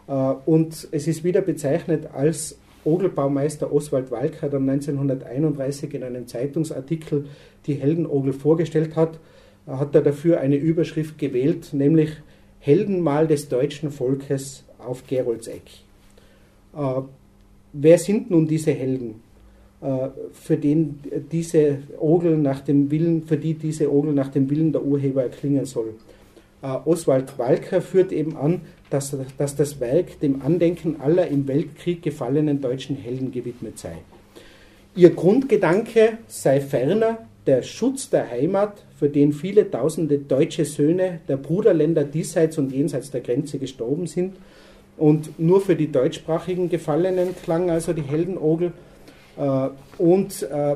[0.08, 0.14] Äh,
[0.46, 7.28] und es ist wieder bezeichnet als Ogelbaumeister Oswald Walker dann 1931 in einem Zeitungsartikel
[7.68, 9.20] die Heldenogel vorgestellt hat,
[9.68, 12.12] hat er dafür eine Überschrift gewählt, nämlich
[12.60, 15.64] Heldenmal des deutschen Volkes auf Geroldseck.
[16.76, 17.02] Äh,
[17.74, 19.16] wer sind nun diese Helden,
[19.82, 21.00] äh, für den
[21.32, 25.66] diese Ogel nach dem Willen, für die diese Ogel nach dem Willen der Urheber erklingen
[25.66, 25.96] soll?
[26.62, 32.04] Äh, Oswald Walker führt eben an, dass, dass das Werk dem Andenken aller im Weltkrieg
[32.04, 33.98] gefallenen deutschen Helden gewidmet sei.
[34.96, 41.38] Ihr Grundgedanke sei ferner der Schutz der Heimat, für den viele tausende deutsche Söhne der
[41.38, 44.36] Bruderländer diesseits und jenseits der Grenze gestorben sind.
[44.98, 48.74] Und nur für die deutschsprachigen Gefallenen klang also die Heldenogel.
[49.38, 50.76] Äh, und äh,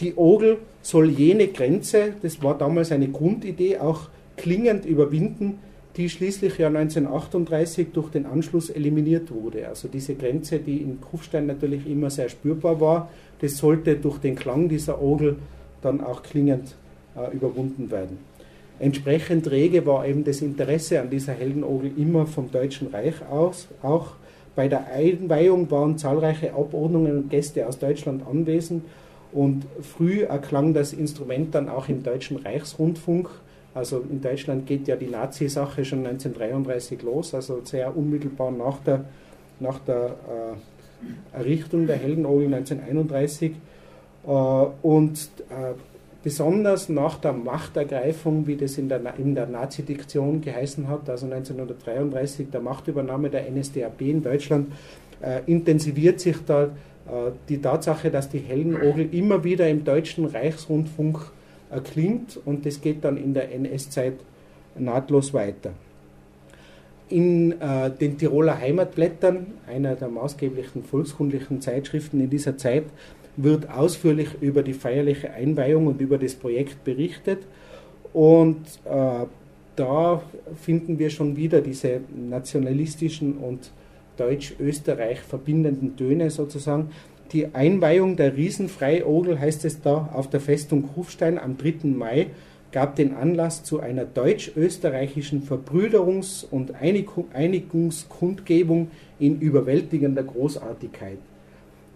[0.00, 5.58] die Ogel soll jene Grenze, das war damals eine Grundidee, auch klingend überwinden,
[5.96, 9.68] die schließlich ja 1938 durch den Anschluss eliminiert wurde.
[9.68, 14.34] Also diese Grenze, die in Kufstein natürlich immer sehr spürbar war, das sollte durch den
[14.34, 15.36] Klang dieser Orgel
[15.86, 16.74] dann auch klingend
[17.16, 18.18] äh, überwunden werden.
[18.78, 23.68] Entsprechend rege war eben das Interesse an dieser Heldenorgel immer vom Deutschen Reich aus.
[23.82, 24.12] Auch
[24.54, 28.84] bei der Einweihung waren zahlreiche Abordnungen und Gäste aus Deutschland anwesend
[29.32, 33.30] und früh erklang das Instrument dann auch im Deutschen Reichsrundfunk
[33.76, 39.04] also in Deutschland geht ja die Nazi-Sache schon 1933 los, also sehr unmittelbar nach der,
[39.60, 40.16] nach der
[41.34, 43.52] äh, Errichtung der Heldenogel 1931.
[44.26, 45.18] Äh, und
[45.50, 45.74] äh,
[46.22, 52.50] besonders nach der Machtergreifung, wie das in der, in der Nazi-Diktion geheißen hat, also 1933,
[52.50, 54.72] der Machtübernahme der NSDAP in Deutschland,
[55.20, 56.68] äh, intensiviert sich da äh,
[57.48, 61.30] die Tatsache, dass die Heldenogel immer wieder im deutschen Reichsrundfunk
[61.70, 64.14] erklingt und das geht dann in der NS-Zeit
[64.76, 65.70] nahtlos weiter.
[67.08, 72.86] In äh, den Tiroler Heimatblättern, einer der maßgeblichen volkskundlichen Zeitschriften in dieser Zeit,
[73.36, 77.40] wird ausführlich über die feierliche Einweihung und über das Projekt berichtet.
[78.12, 79.26] Und äh,
[79.76, 80.22] da
[80.62, 83.70] finden wir schon wieder diese nationalistischen und
[84.16, 86.90] Deutsch-Österreich verbindenden Töne sozusagen
[87.32, 91.88] die Einweihung der Riesenfreiogel, heißt es da, auf der Festung Kufstein am 3.
[91.88, 92.28] Mai
[92.70, 101.18] gab den Anlass zu einer deutsch-österreichischen Verbrüderungs- und Einigungskundgebung in überwältigender Großartigkeit.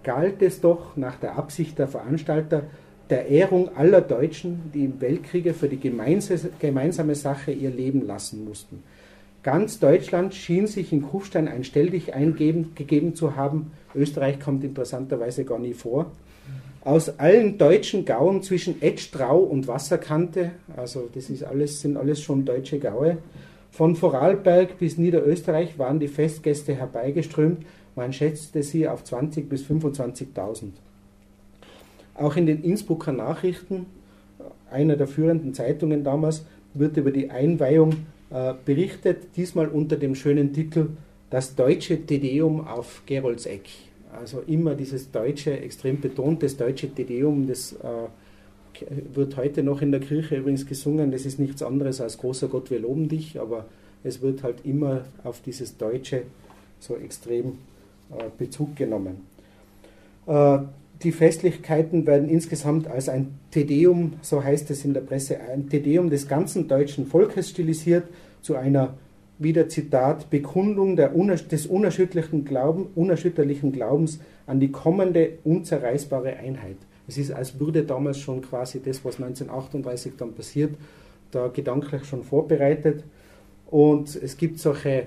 [0.03, 2.65] Galt es doch nach der Absicht der Veranstalter
[3.11, 8.83] der Ehrung aller Deutschen, die im Weltkriege für die gemeinsame Sache ihr Leben lassen mussten.
[9.43, 13.73] Ganz Deutschland schien sich in Kufstein ein Stelldich eingeben, gegeben zu haben.
[13.95, 16.13] Österreich kommt interessanterweise gar nie vor.
[16.83, 22.45] Aus allen deutschen Gauen zwischen Etstrau und Wasserkante, also das ist alles, sind alles schon
[22.45, 23.19] deutsche Gaue,
[23.71, 27.65] von Vorarlberg bis Niederösterreich waren die Festgäste herbeigeströmt.
[27.96, 30.70] Man schätzte sie auf 20.000 bis 25.000.
[32.14, 33.87] Auch in den Innsbrucker Nachrichten,
[34.70, 40.53] einer der führenden Zeitungen damals, wird über die Einweihung äh, berichtet, diesmal unter dem schönen
[40.53, 40.90] Titel
[41.31, 43.68] Das deutsche Tedeum auf Geroldseck.
[44.12, 48.09] Also immer dieses deutsche, extrem betont, das deutsche Tedeum, das äh,
[49.14, 51.11] wird heute noch in der Kirche übrigens gesungen.
[51.11, 53.66] Das ist nichts anderes als großer Gott, wir loben dich, aber
[54.05, 56.22] es wird halt immer auf dieses Deutsche
[56.79, 57.59] so extrem
[58.38, 59.27] Bezug genommen.
[60.27, 60.59] Äh,
[61.03, 66.11] die Festlichkeiten werden insgesamt als ein Tedeum, so heißt es in der Presse, ein Tedeum
[66.11, 68.05] des ganzen deutschen Volkes stilisiert,
[68.42, 68.94] zu einer,
[69.38, 76.77] wieder Zitat, Bekundung der, des unerschütterlichen, Glauben, unerschütterlichen Glaubens an die kommende unzerreißbare Einheit.
[77.09, 80.75] Es ist, als würde damals schon quasi das, was 1938 dann passiert,
[81.31, 83.05] da gedanklich schon vorbereitet.
[83.70, 85.07] Und es gibt solche äh,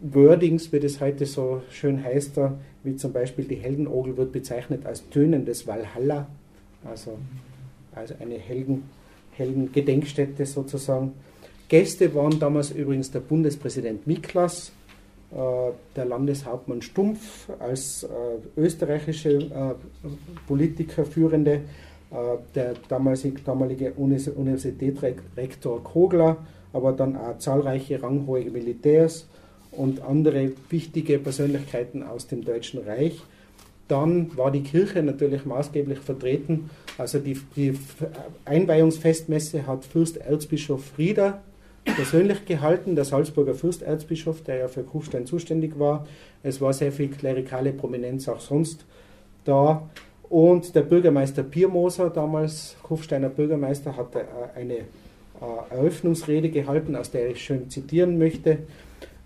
[0.00, 2.40] Wordings, wie das heute so schön heißt,
[2.84, 6.26] wie zum Beispiel die Heldenogel wird bezeichnet als tönendes Valhalla,
[6.84, 7.18] also,
[7.94, 8.84] also eine Helden,
[9.32, 11.12] Heldengedenkstätte sozusagen.
[11.68, 14.72] Gäste waren damals übrigens der Bundespräsident Miklas,
[15.32, 15.36] äh,
[15.94, 18.08] der Landeshauptmann Stumpf als äh,
[18.56, 19.74] österreichische äh,
[20.48, 21.60] Politiker führende, äh,
[22.54, 26.38] der damalige, damalige Universitätsrektor Kogler,
[26.72, 29.28] aber dann auch zahlreiche ranghohe Militärs
[29.72, 33.20] und andere wichtige Persönlichkeiten aus dem Deutschen Reich.
[33.88, 36.70] Dann war die Kirche natürlich maßgeblich vertreten.
[36.96, 37.76] Also die, die
[38.44, 41.42] Einweihungsfestmesse hat Fürst Erzbischof Frieder
[41.84, 46.06] persönlich gehalten, der Salzburger Fürsterzbischof, der ja für Kufstein zuständig war.
[46.42, 48.84] Es war sehr viel klerikale Prominenz auch sonst
[49.44, 49.88] da.
[50.28, 54.14] Und der Bürgermeister Piermoser, damals Kufsteiner Bürgermeister, hat
[54.54, 54.84] eine äh,
[55.70, 58.58] Eröffnungsrede gehalten, aus der ich schön zitieren möchte.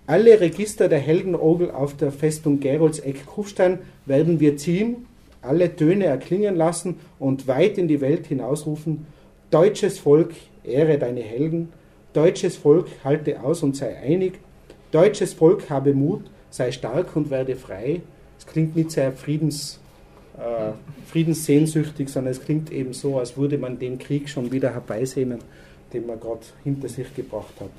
[0.07, 5.07] Alle Register der Heldenogel auf der Festung Geroldseck-Kufstein werden wir ziehen,
[5.41, 9.07] alle Töne erklingen lassen und weit in die Welt hinausrufen:
[9.51, 11.71] Deutsches Volk, ehre deine Helden,
[12.13, 14.35] deutsches Volk, halte aus und sei einig,
[14.91, 18.03] deutsches Volk, habe Mut, sei stark und werde frei.
[18.39, 19.81] Es klingt nicht sehr friedens,
[20.37, 20.73] äh,
[21.07, 25.39] friedenssehnsüchtig, sondern es klingt eben so, als würde man den Krieg schon wieder herbeisehnen,
[25.95, 27.71] den man gerade hinter sich gebracht hat.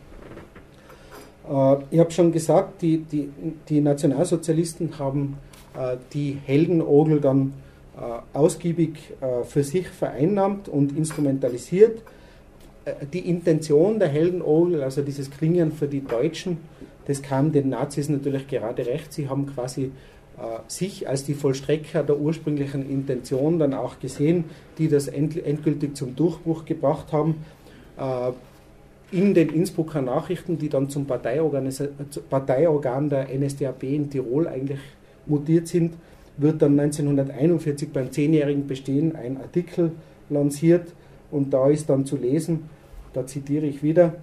[1.50, 3.30] Äh, ich habe schon gesagt, die, die,
[3.70, 5.38] die Nationalsozialisten haben
[5.78, 7.54] äh, die Heldenogel dann
[7.98, 9.14] äh, ausgiebig
[9.46, 12.02] für sich vereinnahmt und instrumentalisiert.
[13.14, 16.58] Die Intention der Heldenogel, also dieses Klingen für die Deutschen,
[17.08, 19.12] das kam den Nazis natürlich gerade recht.
[19.12, 19.92] Sie haben quasi
[20.68, 24.44] sich als die Vollstrecker der ursprünglichen Intention dann auch gesehen,
[24.78, 27.44] die das endgültig zum Durchbruch gebracht haben
[29.16, 31.70] in den Innsbrucker Nachrichten, die dann zum Parteiorgan
[33.10, 34.82] der NSDAP in Tirol eigentlich
[35.26, 35.94] mutiert sind,
[36.38, 39.94] wird dann 1941 beim zehnjährigen Bestehen ein Artikel
[40.30, 40.94] lanciert
[41.32, 42.70] und da ist dann zu lesen,
[43.14, 44.16] da zitiere ich wieder,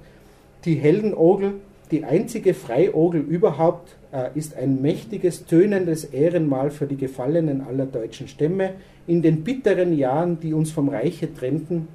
[0.66, 1.54] die Heldenogel,
[1.90, 8.28] die einzige Freiogel überhaupt, äh, ist ein mächtiges, tönendes Ehrenmal für die Gefallenen aller deutschen
[8.28, 8.74] Stämme.
[9.06, 11.88] In den bitteren Jahren, die uns vom Reiche trennten,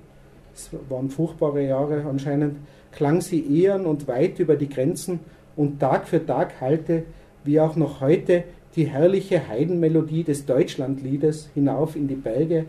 [0.55, 2.55] es waren furchtbare Jahre anscheinend,
[2.91, 5.19] klang sie ehren und weit über die Grenzen
[5.55, 7.03] und Tag für Tag hallte,
[7.43, 8.43] wie auch noch heute,
[8.75, 12.65] die herrliche Heidenmelodie des Deutschlandliedes hinauf in die Berge,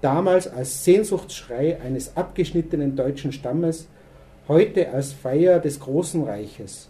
[0.00, 3.88] damals als Sehnsuchtsschrei eines abgeschnittenen deutschen Stammes,
[4.48, 6.88] heute als Feier des großen Reiches.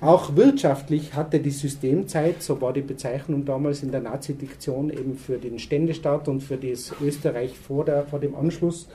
[0.00, 5.38] Auch wirtschaftlich hatte die Systemzeit, so war die Bezeichnung damals in der Nazi-Diktion eben für
[5.38, 8.88] den Ständestaat und für das Österreich vor, der, vor dem Anschluss,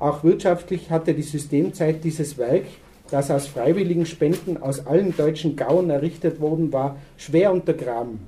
[0.00, 2.64] auch wirtschaftlich hatte die Systemzeit dieses Werk,
[3.10, 8.20] das aus freiwilligen Spenden aus allen deutschen Gauen errichtet worden war, schwer untergraben.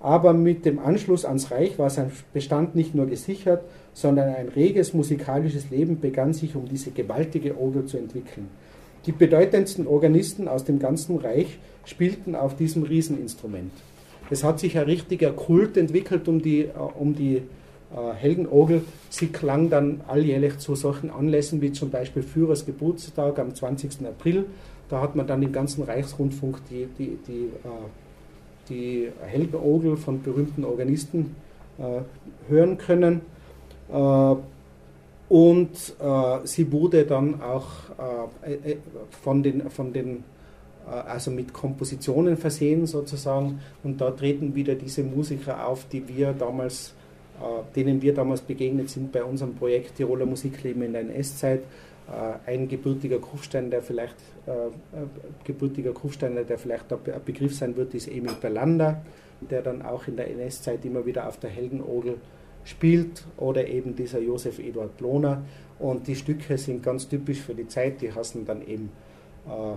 [0.00, 4.94] Aber mit dem Anschluss ans Reich war sein Bestand nicht nur gesichert, sondern ein reges
[4.94, 8.48] musikalisches Leben begann sich um diese gewaltige Orgel zu entwickeln.
[9.06, 13.72] Die bedeutendsten Organisten aus dem ganzen Reich spielten auf diesem Rieseninstrument.
[14.30, 17.42] Es hat sich ein richtiger Kult entwickelt um die, äh, um die
[17.90, 18.82] äh, Helgenorgel.
[19.08, 24.06] Sie klang dann alljährlich zu solchen Anlässen wie zum Beispiel Führers Geburtstag am 20.
[24.06, 24.44] April.
[24.90, 27.88] Da hat man dann im ganzen Reichsrundfunk die, die, die, äh,
[28.68, 31.34] die Helgenorgel von berühmten Organisten
[31.78, 32.00] äh,
[32.48, 33.22] hören können.
[35.30, 35.70] Und
[36.44, 37.66] sie wurde dann auch
[39.22, 40.24] von den, von den
[40.86, 43.60] also mit Kompositionen versehen sozusagen.
[43.82, 47.07] Und da treten wieder diese Musiker auf, die wir damals äh,
[47.74, 51.60] denen wir damals begegnet sind bei unserem Projekt Tiroler Musikleben in der NS-Zeit.
[52.08, 54.70] Äh, ein gebürtiger Kufstein, der vielleicht äh,
[55.44, 59.02] gebürtiger Kufsteiner, der vielleicht ein Begriff sein wird, ist Emil Berlander,
[59.40, 62.16] der dann auch in der NS-Zeit immer wieder auf der Heldenogel
[62.64, 65.42] spielt, oder eben dieser Josef Eduard Lohner.
[65.78, 68.90] Und die Stücke sind ganz typisch für die Zeit, die heißen dann eben
[69.46, 69.74] äh,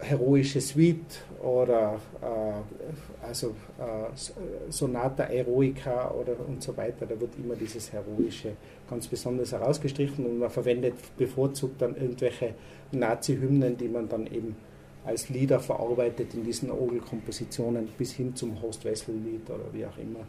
[0.00, 7.06] heroische Suite oder äh, also äh, Sonata Eroica oder und so weiter.
[7.06, 8.52] Da wird immer dieses Heroische
[8.88, 12.54] ganz besonders herausgestrichen und man verwendet bevorzugt dann irgendwelche
[12.92, 14.56] Nazi-Hymnen, die man dann eben
[15.04, 20.20] als Lieder verarbeitet in diesen Orgelkompositionen bis hin zum Horst-Wessel-Lied oder wie auch immer.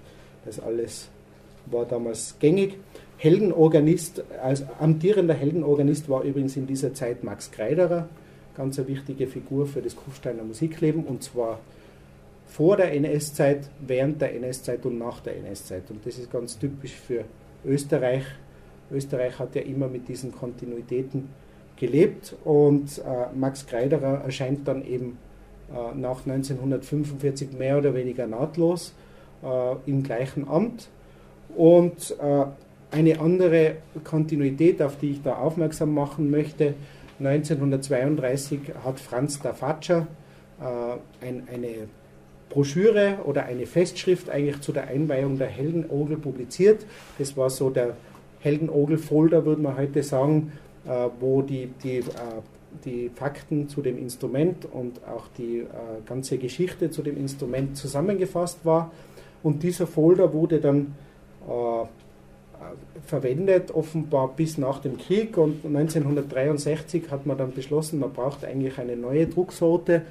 [0.46, 1.10] Das alles
[1.66, 2.78] war damals gängig.
[3.18, 8.08] Heldenorganist, als amtierender Heldenorganist war übrigens in dieser Zeit Max Kreiderer,
[8.60, 11.60] ganz eine wichtige Figur für das Kufsteiner Musikleben und zwar
[12.46, 15.90] vor der NS-Zeit, während der NS-Zeit und nach der NS-Zeit.
[15.90, 17.24] Und das ist ganz typisch für
[17.66, 18.24] Österreich.
[18.92, 21.30] Österreich hat ja immer mit diesen Kontinuitäten
[21.78, 25.18] gelebt und äh, Max Kreiderer erscheint dann eben
[25.72, 28.94] äh, nach 1945 mehr oder weniger nahtlos
[29.42, 30.90] äh, im gleichen Amt.
[31.56, 32.46] Und äh,
[32.92, 36.74] eine andere Kontinuität, auf die ich da aufmerksam machen möchte,
[37.20, 40.08] 1932 hat Franz Fatscher
[40.60, 41.88] äh, ein, eine
[42.50, 46.86] Broschüre oder eine Festschrift eigentlich zu der Einweihung der Heldenogel publiziert.
[47.18, 47.96] Das war so der
[48.40, 50.52] Heldenogel-Folder, würde man heute sagen,
[50.86, 52.04] äh, wo die, die, äh,
[52.86, 55.66] die Fakten zu dem Instrument und auch die äh,
[56.06, 58.92] ganze Geschichte zu dem Instrument zusammengefasst war.
[59.44, 60.96] Und dieser Folder wurde dann
[61.48, 61.86] äh,
[63.06, 65.38] verwendet, offenbar bis nach dem Krieg.
[65.38, 70.04] Und 1963 hat man dann beschlossen, man braucht eigentlich eine neue Drucksorte.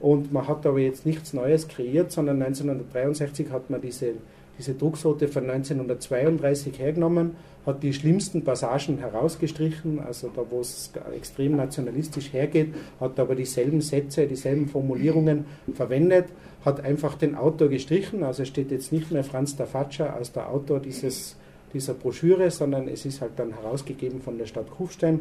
[0.00, 4.14] Und man hat aber jetzt nichts Neues kreiert, sondern 1963 hat man diese
[4.60, 7.34] diese Drucksorte von 1932 hergenommen,
[7.64, 13.80] hat die schlimmsten Passagen herausgestrichen, also da, wo es extrem nationalistisch hergeht, hat aber dieselben
[13.80, 16.26] Sätze, dieselben Formulierungen verwendet,
[16.62, 20.50] hat einfach den Autor gestrichen, also steht jetzt nicht mehr Franz da Faccia als der
[20.50, 21.36] Autor dieses,
[21.72, 25.20] dieser Broschüre, sondern es ist halt dann herausgegeben von der Stadt Kufstein.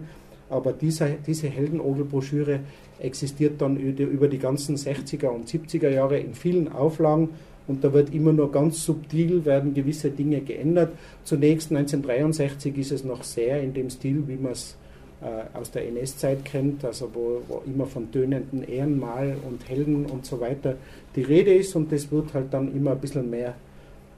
[0.50, 2.62] Aber dieser, diese Heldenogel-Broschüre
[3.00, 7.30] existiert dann über die ganzen 60er und 70er Jahre in vielen Auflagen
[7.70, 10.92] und da wird immer nur ganz subtil werden gewisse Dinge geändert.
[11.24, 14.76] Zunächst 1963 ist es noch sehr in dem Stil, wie man es
[15.22, 20.26] äh, aus der NS-Zeit kennt, also wo, wo, immer von tönenden Ehrenmal und Helden und
[20.26, 20.78] so weiter
[21.16, 23.54] die Rede ist und das wird halt dann immer ein bisschen mehr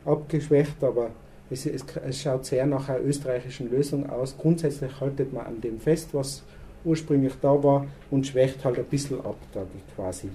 [0.05, 1.09] abgeschwächt, aber
[1.51, 4.35] es, es, es schaut sehr nach einer österreichischen Lösung aus.
[4.37, 6.43] Grundsätzlich haltet man an dem fest, was
[6.85, 9.63] ursprünglich da war und schwächt halt ein bisschen ab, da
[9.95, 10.29] quasi.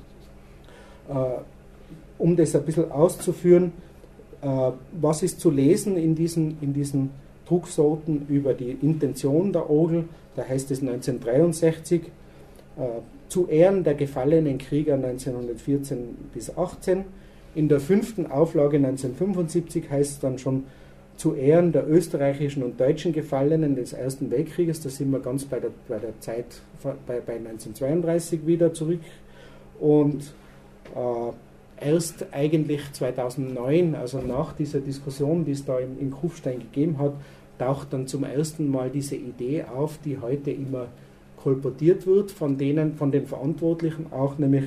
[1.08, 1.14] Äh,
[2.18, 3.72] um das ein bisschen auszuführen,
[4.42, 7.10] äh, was ist zu lesen in diesen, in diesen
[7.48, 10.04] Drucksorten über die Intention der Orgel,
[10.34, 12.02] da heißt es 1963,
[12.76, 12.82] äh,
[13.28, 17.04] zu Ehren der gefallenen Krieger 1914 bis 18.
[17.54, 20.64] In der fünften Auflage 1975 heißt es dann schon
[21.16, 24.80] zu Ehren der österreichischen und deutschen Gefallenen des Ersten Weltkrieges.
[24.82, 26.46] Da sind wir ganz bei der, bei der Zeit
[26.82, 29.00] bei, bei 1932 wieder zurück.
[29.80, 30.34] Und
[30.94, 36.98] äh, erst eigentlich 2009, also nach dieser Diskussion, die es da in, in Kufstein gegeben
[36.98, 37.12] hat,
[37.58, 40.88] taucht dann zum ersten Mal diese Idee auf, die heute immer
[41.42, 44.64] kolportiert wird von denen, von den Verantwortlichen auch, nämlich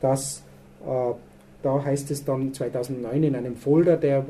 [0.00, 0.42] dass
[0.84, 1.12] äh,
[1.62, 4.24] da heißt es dann 2009 in einem Folder, der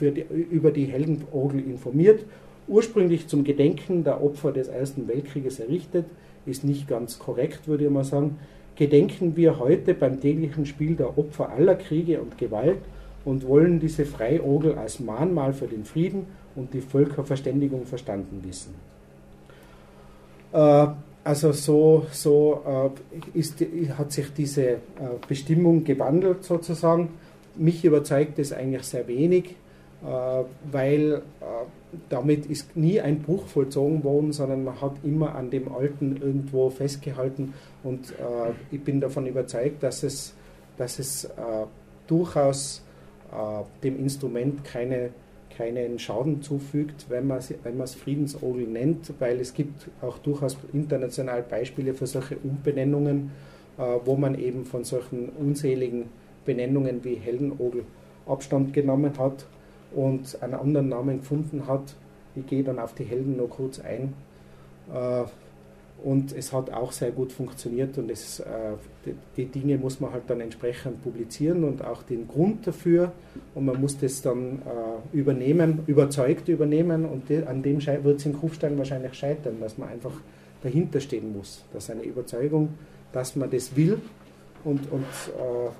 [0.00, 2.24] äh, die, über die Heldenorgel informiert,
[2.68, 6.06] ursprünglich zum Gedenken der Opfer des Ersten Weltkrieges errichtet,
[6.46, 8.38] ist nicht ganz korrekt, würde ich mal sagen,
[8.76, 12.78] gedenken wir heute beim täglichen Spiel der Opfer aller Kriege und Gewalt
[13.24, 16.26] und wollen diese Freiorgel als Mahnmal für den Frieden
[16.56, 18.74] und die Völkerverständigung verstanden wissen.
[20.52, 20.86] Äh,
[21.24, 22.92] also so, so
[23.34, 23.62] äh, ist,
[23.98, 24.78] hat sich diese äh,
[25.28, 27.10] Bestimmung gewandelt sozusagen.
[27.56, 29.56] Mich überzeugt es eigentlich sehr wenig,
[30.70, 31.22] weil
[32.08, 36.70] damit ist nie ein Bruch vollzogen worden, sondern man hat immer an dem Alten irgendwo
[36.70, 40.34] festgehalten und äh, ich bin davon überzeugt, dass es,
[40.76, 41.28] dass es äh,
[42.06, 42.82] durchaus
[43.32, 43.36] äh,
[43.82, 45.10] dem Instrument keine,
[45.60, 51.92] keinen Schaden zufügt, wenn man, es Friedensorgel nennt, weil es gibt auch durchaus international Beispiele
[51.92, 53.30] für solche Umbenennungen,
[53.76, 56.04] äh, wo man eben von solchen unzähligen
[56.46, 57.84] Benennungen wie Heldenogel
[58.26, 59.44] Abstand genommen hat
[59.94, 61.94] und einen anderen Namen gefunden hat.
[62.34, 64.14] Ich gehe dann auf die Helden noch kurz ein.
[66.02, 68.44] Und es hat auch sehr gut funktioniert und es, äh,
[69.36, 73.12] die, Dinge muss man halt dann entsprechend publizieren und auch den Grund dafür.
[73.54, 78.32] Und man muss das dann äh, übernehmen, überzeugt übernehmen und an dem wird es in
[78.32, 80.12] Kufstein wahrscheinlich scheitern, dass man einfach
[80.62, 82.70] dahinter stehen muss, dass eine Überzeugung,
[83.12, 83.98] dass man das will
[84.64, 85.70] und, und äh,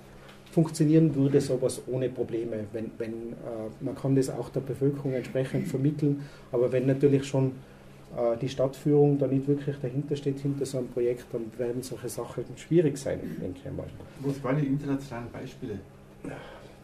[0.53, 3.35] funktionieren würde sowas ohne Probleme, wenn, wenn
[3.81, 7.53] man kann das auch der Bevölkerung entsprechend vermitteln, aber wenn natürlich schon
[8.16, 12.08] äh, die Stadtführung da nicht wirklich dahinter steht, hinter so einem Projekt, dann werden solche
[12.08, 13.86] Sachen schwierig sein, denke ich mal.
[14.20, 15.78] Was waren die internationalen Beispiele?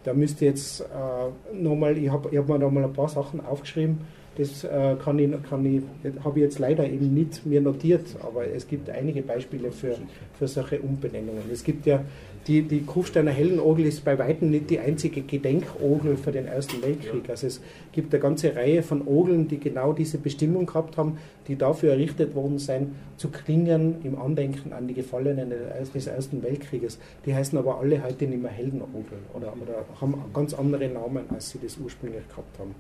[0.05, 3.45] Da müsste jetzt äh, nochmal, ich habe ich hab mir da mal ein paar Sachen
[3.45, 3.99] aufgeschrieben,
[4.37, 5.83] das äh, kann ich, kann ich,
[6.23, 9.97] habe ich jetzt leider eben nicht mir notiert, aber es gibt einige Beispiele für,
[10.39, 11.43] für solche Umbenennungen.
[11.51, 12.05] Es gibt ja
[12.47, 17.29] die, die Kufsteiner Hellenorgel ist bei weitem nicht die einzige Gedenkorgel für den Ersten Weltkrieg.
[17.29, 17.61] Also es
[17.93, 21.19] gibt eine ganze Reihe von Orgeln, die genau diese Bestimmung gehabt haben,
[21.49, 25.53] die dafür errichtet worden sind, zu klingen im Andenken an die Gefallenen
[25.93, 26.99] des Ersten Weltkrieges.
[27.25, 31.51] Die heißen aber alle heute nicht mehr Heldenorgel oder, oder haben ganz andere Namen, als
[31.51, 32.75] sie das ursprünglich gehabt haben.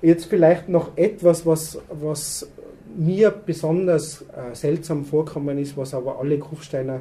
[0.00, 2.48] Jetzt vielleicht noch etwas, was, was
[2.96, 7.00] mir besonders äh, seltsam vorkommen ist, was aber alle Kufsteiner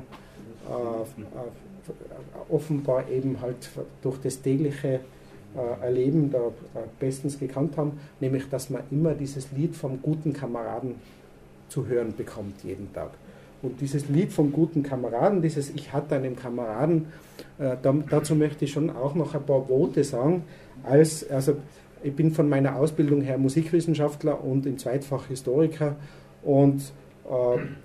[2.49, 3.69] offenbar eben halt
[4.01, 4.99] durch das tägliche
[5.55, 6.39] äh, Erleben da
[6.99, 10.95] bestens gekannt haben, nämlich dass man immer dieses Lied vom guten Kameraden
[11.69, 13.11] zu hören bekommt jeden Tag.
[13.61, 17.07] Und dieses Lied vom guten Kameraden, dieses Ich hatte einen Kameraden,
[17.57, 20.43] äh, da, dazu möchte ich schon auch noch ein paar Worte sagen.
[20.83, 21.55] Als, also
[22.03, 25.95] ich bin von meiner Ausbildung her Musikwissenschaftler und in Zweitfach Historiker
[26.43, 27.06] und äh,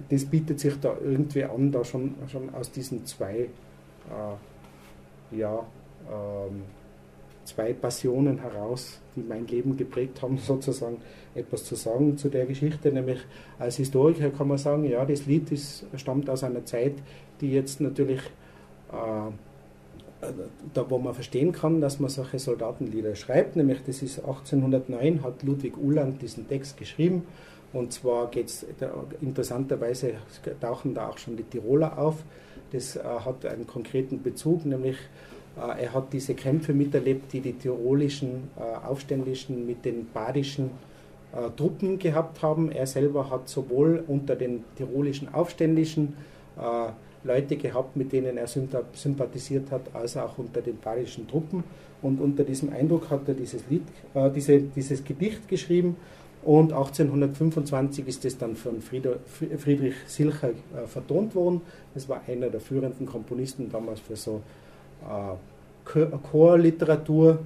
[0.08, 3.48] das bietet sich da irgendwie an, da schon, schon aus diesen zwei,
[4.10, 5.66] äh, ja,
[6.08, 6.62] ähm,
[7.44, 10.98] zwei Passionen heraus, die mein Leben geprägt haben, sozusagen
[11.34, 12.92] etwas zu sagen zu der Geschichte.
[12.92, 13.18] Nämlich
[13.58, 16.94] als Historiker kann man sagen, ja, das Lied ist, stammt aus einer Zeit,
[17.40, 18.20] die jetzt natürlich
[18.92, 19.30] äh,
[20.72, 25.42] da wo man verstehen kann, dass man solche Soldatenlieder schreibt, nämlich das ist 1809 hat
[25.42, 27.24] Ludwig Uhland diesen Text geschrieben
[27.72, 28.66] und zwar geht es
[29.20, 30.14] interessanterweise
[30.60, 32.16] tauchen da auch schon die Tiroler auf.
[32.72, 34.96] Das äh, hat einen konkreten Bezug, nämlich
[35.56, 40.70] äh, er hat diese Kämpfe miterlebt, die die tirolischen äh, Aufständischen mit den badischen
[41.56, 42.70] Truppen gehabt haben.
[42.70, 46.12] Er selber hat sowohl unter den tirolischen Aufständischen
[47.24, 51.64] Leute gehabt, mit denen er sympathisiert hat, als auch unter den badischen Truppen.
[52.02, 55.96] Und unter diesem Eindruck hat er dieses, Lied, äh, diese, dieses Gedicht geschrieben.
[56.42, 61.60] Und 1825 ist es dann von Friedrich Silcher äh, vertont worden.
[61.94, 64.42] Das war einer der führenden Komponisten damals für so
[65.08, 67.38] äh, Chorliteratur.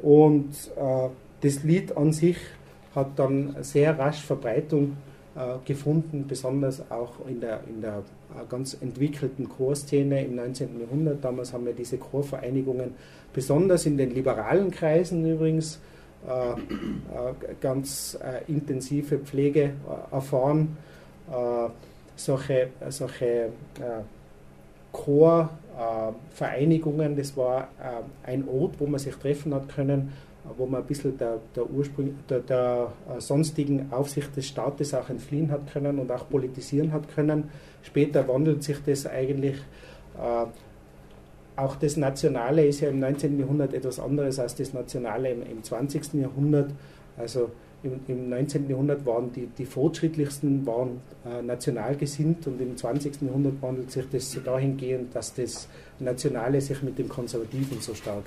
[0.00, 1.08] Und äh,
[1.42, 2.38] das Lied an sich
[2.94, 4.96] hat dann sehr rasch Verbreitung
[5.34, 10.80] äh, gefunden, besonders auch in der, in der äh, ganz entwickelten Chorszene im 19.
[10.80, 11.22] Jahrhundert.
[11.22, 12.94] Damals haben wir diese Chorvereinigungen,
[13.34, 15.78] besonders in den liberalen Kreisen übrigens, äh,
[17.60, 19.72] ganz intensive Pflege
[20.10, 20.76] erfahren.
[22.16, 23.50] solche solche
[24.92, 27.68] Chorvereinigungen, das war
[28.24, 30.12] ein Ort, wo man sich treffen hat können,
[30.56, 35.10] wo man ein bisschen der, der, Ursprung, der, der äh, sonstigen Aufsicht des Staates auch
[35.10, 37.50] entfliehen hat können und auch politisieren hat können.
[37.82, 39.56] Später wandelt sich das eigentlich.
[41.60, 43.38] Auch das Nationale ist ja im 19.
[43.38, 46.14] Jahrhundert etwas anderes als das Nationale im, im 20.
[46.14, 46.70] Jahrhundert.
[47.18, 47.50] Also
[47.82, 48.66] im, im 19.
[48.70, 53.20] Jahrhundert waren die, die fortschrittlichsten waren äh, national gesinnt und im 20.
[53.20, 58.24] Jahrhundert wandelt sich das dahingehend, dass das Nationale sich mit dem Konservativen so stark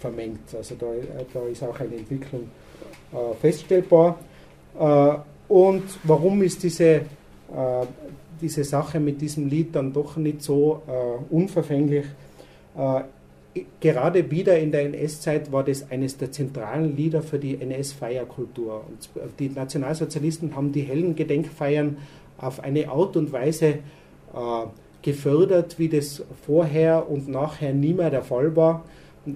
[0.00, 0.52] vermengt.
[0.56, 2.48] Also da, äh, da ist auch eine Entwicklung
[3.12, 4.18] äh, feststellbar.
[4.76, 5.14] Äh,
[5.48, 7.02] und warum ist diese, äh,
[8.40, 12.06] diese Sache mit diesem Lied dann doch nicht so äh, unverfänglich?
[12.76, 13.02] Äh,
[13.80, 18.84] gerade wieder in der NS-Zeit war das eines der zentralen Lieder für die NS-Feierkultur.
[19.38, 21.96] Die Nationalsozialisten haben die hellen Gedenkfeiern
[22.36, 23.78] auf eine Art und Weise
[25.00, 28.84] gefördert, wie das vorher und nachher nie mehr der Fall war.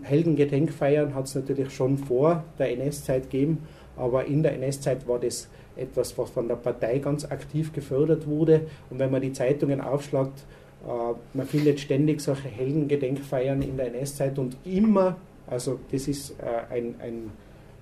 [0.03, 3.59] Heldengedenkfeiern hat es natürlich schon vor der NS-Zeit gegeben,
[3.97, 8.63] aber in der NS-Zeit war das etwas, was von der Partei ganz aktiv gefördert wurde.
[8.91, 10.61] Und wenn man die Zeitungen aufschlagt, äh,
[11.35, 15.17] man findet ständig solche Heldengedenkfeiern in der NS-Zeit und immer,
[15.47, 17.31] also das ist äh, ein, ein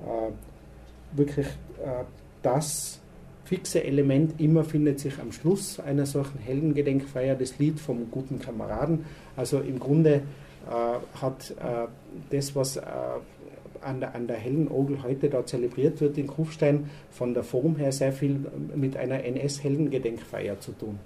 [0.01, 2.05] äh, wirklich äh,
[2.42, 3.01] das
[3.44, 9.07] fixe Element, immer findet sich am Schluss einer solchen Heldengedenkfeier das Lied vom guten Kameraden.
[9.36, 10.22] Also im Grunde
[10.68, 11.86] äh, hat äh,
[12.30, 12.82] das, was äh,
[13.80, 17.76] an der, an der hellen Ogel heute da zelebriert wird in Kufstein, von der Form
[17.76, 18.44] her sehr viel
[18.74, 20.99] mit einer NS-Heldengedenkfeier zu tun.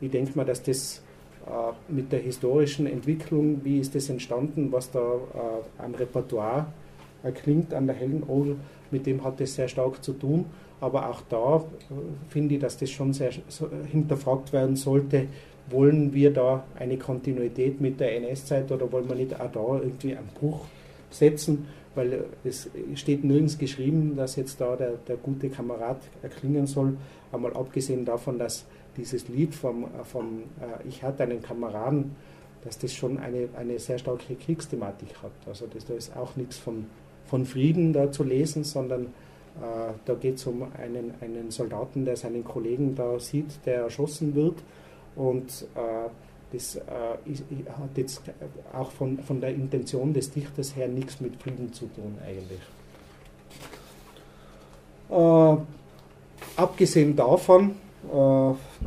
[0.00, 1.02] Ich denke mal, dass das
[1.88, 5.00] mit der historischen Entwicklung, wie ist das entstanden, was da
[5.78, 6.66] am Repertoire
[7.34, 8.56] klingt an der hellen Ogel,
[8.90, 10.46] mit dem hat das sehr stark zu tun.
[10.80, 11.62] Aber auch da
[12.28, 13.30] finde ich, dass das schon sehr
[13.90, 15.26] hinterfragt werden sollte,
[15.68, 20.16] wollen wir da eine Kontinuität mit der NS-Zeit oder wollen wir nicht auch da irgendwie
[20.16, 20.64] einen Bruch
[21.10, 21.66] setzen?
[21.94, 26.96] Weil es steht nirgends geschrieben, dass jetzt da der, der gute Kamerad erklingen soll.
[27.32, 28.64] Einmal abgesehen davon, dass
[29.00, 32.14] dieses Lied vom, vom äh, Ich hatte einen Kameraden,
[32.64, 35.32] dass das schon eine, eine sehr starke Kriegsthematik hat.
[35.46, 36.86] Also das, da ist auch nichts von,
[37.26, 42.16] von Frieden da zu lesen, sondern äh, da geht es um einen, einen Soldaten, der
[42.16, 44.62] seinen Kollegen da sieht, der erschossen wird
[45.16, 46.10] und äh,
[46.52, 46.80] das äh,
[47.26, 47.44] ist,
[47.78, 48.22] hat jetzt
[48.72, 52.60] auch von, von der Intention des Dichters her nichts mit Frieden zu tun eigentlich.
[55.10, 55.56] Äh,
[56.56, 57.89] abgesehen davon, äh,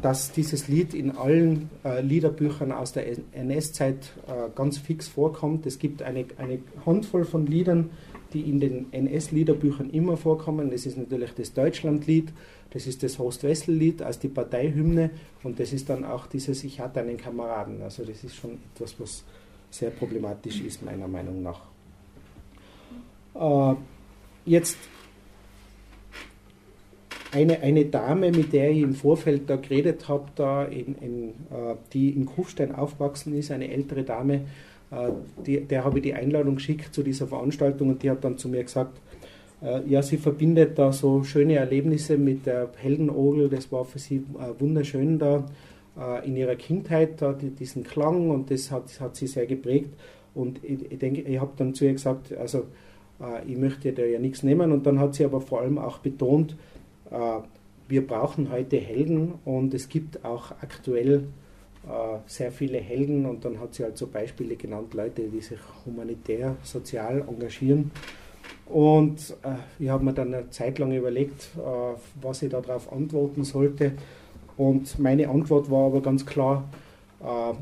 [0.01, 5.66] dass dieses Lied in allen äh, Liederbüchern aus der NS-Zeit äh, ganz fix vorkommt.
[5.66, 7.91] Es gibt eine, eine Handvoll von Liedern,
[8.34, 10.72] die in den NS-Liederbüchern immer vorkommen.
[10.72, 12.34] Das ist natürlich das Deutschlandlied,
[12.72, 15.11] das ist das Horst-Wessel-Lied als die Parteihymne
[15.43, 17.82] und das ist dann auch dieses Ich hatte einen Kameraden.
[17.84, 19.24] Also das ist schon etwas, was
[19.70, 21.61] sehr problematisch ist, meiner Meinung nach.
[23.36, 23.76] Äh,
[24.45, 24.78] jetzt
[27.34, 31.75] eine, eine Dame, mit der ich im Vorfeld da geredet habe, da in, in, äh,
[31.91, 34.41] die in Kufstein aufgewachsen ist, eine ältere Dame,
[34.91, 35.09] äh,
[35.45, 38.49] die, der habe ich die Einladung geschickt zu dieser Veranstaltung und die hat dann zu
[38.49, 38.99] mir gesagt,
[39.61, 44.17] äh, ja, sie verbindet da so schöne Erlebnisse mit der Heldenogel, das war für sie
[44.17, 45.43] äh, wunderschön da
[46.25, 49.93] in ihrer Kindheit, da, diesen Klang und das hat, hat sie sehr geprägt.
[50.34, 52.65] Und ich, ich denke, ich habe dann zu ihr gesagt, also
[53.45, 54.71] ich möchte da ja nichts nehmen.
[54.71, 56.55] Und dann hat sie aber vor allem auch betont,
[57.88, 61.28] wir brauchen heute Helden und es gibt auch aktuell
[61.88, 65.59] äh, sehr viele Helden und dann hat sie halt so Beispiele genannt, Leute, die sich
[65.86, 67.91] humanitär, sozial engagieren.
[68.66, 73.43] Und äh, ich habe mir dann eine Zeit lang überlegt, äh, was ich darauf antworten
[73.43, 73.93] sollte.
[74.55, 76.70] Und meine Antwort war aber ganz klar,
[77.22, 77.53] äh,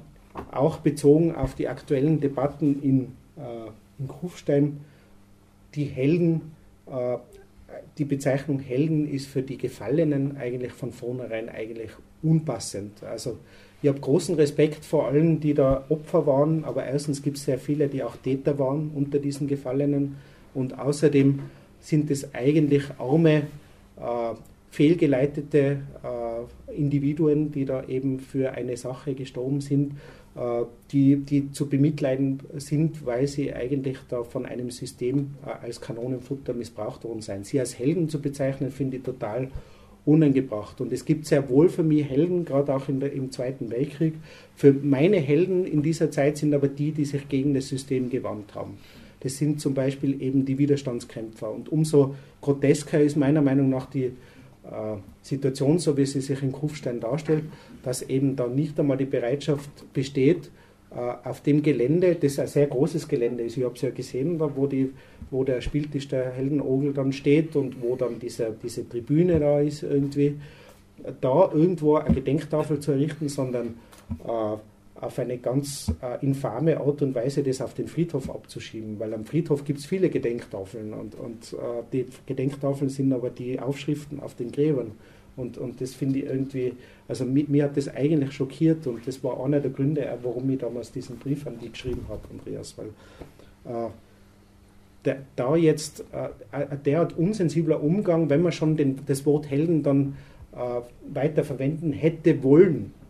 [0.56, 3.00] auch bezogen auf die aktuellen Debatten in,
[3.38, 4.82] äh, in Kufstein,
[5.74, 6.54] die Helden,
[6.86, 7.18] äh,
[7.98, 11.92] die Bezeichnung Helden ist für die Gefallenen eigentlich von vornherein eigentlich
[12.24, 13.04] unpassend.
[13.04, 13.38] Also
[13.82, 17.58] ich habe großen Respekt vor allen, die da Opfer waren, aber erstens gibt es sehr
[17.58, 20.18] viele, die auch Täter waren unter diesen Gefallenen
[20.54, 21.40] und außerdem
[21.80, 23.48] sind es eigentlich arme,
[23.98, 24.36] äh,
[24.72, 29.94] fehlgeleitete äh, Individuen, die da eben für eine Sache gestorben sind,
[30.36, 35.82] äh, die, die zu bemitleiden sind, weil sie eigentlich da von einem System äh, als
[35.82, 37.46] Kanonenfutter missbraucht worden sind.
[37.46, 39.50] Sie als Helden zu bezeichnen, finde ich total
[40.06, 40.80] unangebracht.
[40.80, 44.14] Und es gibt sehr wohl für mich Helden, gerade auch der, im Zweiten Weltkrieg.
[44.56, 48.56] Für meine Helden in dieser Zeit sind aber die, die sich gegen das System gewandt
[48.56, 48.78] haben.
[49.20, 51.52] Das sind zum Beispiel eben die Widerstandskämpfer.
[51.52, 54.14] Und umso grotesker ist meiner Meinung nach die
[55.22, 57.44] Situation, so wie sie sich in Kufstein darstellt,
[57.84, 60.52] dass eben da nicht einmal die Bereitschaft besteht,
[60.92, 64.38] äh, auf dem Gelände, das ein sehr großes Gelände ist, ich habe es ja gesehen,
[64.38, 64.92] da wo, die,
[65.30, 69.84] wo der Spieltisch der Heldenogel dann steht und wo dann diese, diese Tribüne da ist
[69.84, 70.36] irgendwie,
[71.22, 73.76] da irgendwo eine Gedenktafel zu errichten, sondern
[74.26, 74.58] äh,
[75.02, 79.26] auf eine ganz äh, infame Art und Weise das auf den Friedhof abzuschieben, weil am
[79.26, 84.36] Friedhof gibt es viele Gedenktafeln und, und äh, die Gedenktafeln sind aber die Aufschriften auf
[84.36, 84.92] den Gräbern.
[85.38, 86.74] Und, und das finde ich irgendwie,
[87.08, 90.60] also mich, mir hat das eigentlich schockiert und das war einer der Gründe, warum ich
[90.60, 92.88] damals diesen Brief an die geschrieben habe, Andreas, weil
[93.66, 93.90] äh,
[95.06, 99.82] der, da jetzt äh, ein derart unsensibler Umgang, wenn man schon den, das Wort Helden
[99.82, 100.16] dann
[100.52, 100.82] äh,
[101.12, 101.44] weiter
[101.94, 103.01] hätte wollen äh,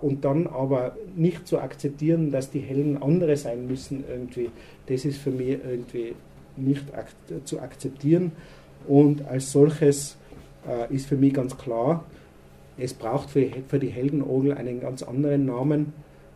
[0.00, 4.50] und dann aber nicht zu akzeptieren, dass die Helden andere sein müssen, irgendwie,
[4.86, 6.16] das ist für mich irgendwie
[6.56, 7.06] nicht ak
[7.44, 8.32] zu akzeptieren
[8.88, 10.16] und als solches
[10.68, 12.04] äh, ist für mich ganz klar,
[12.78, 15.92] es braucht für, für die Heldenogel einen ganz anderen Namen.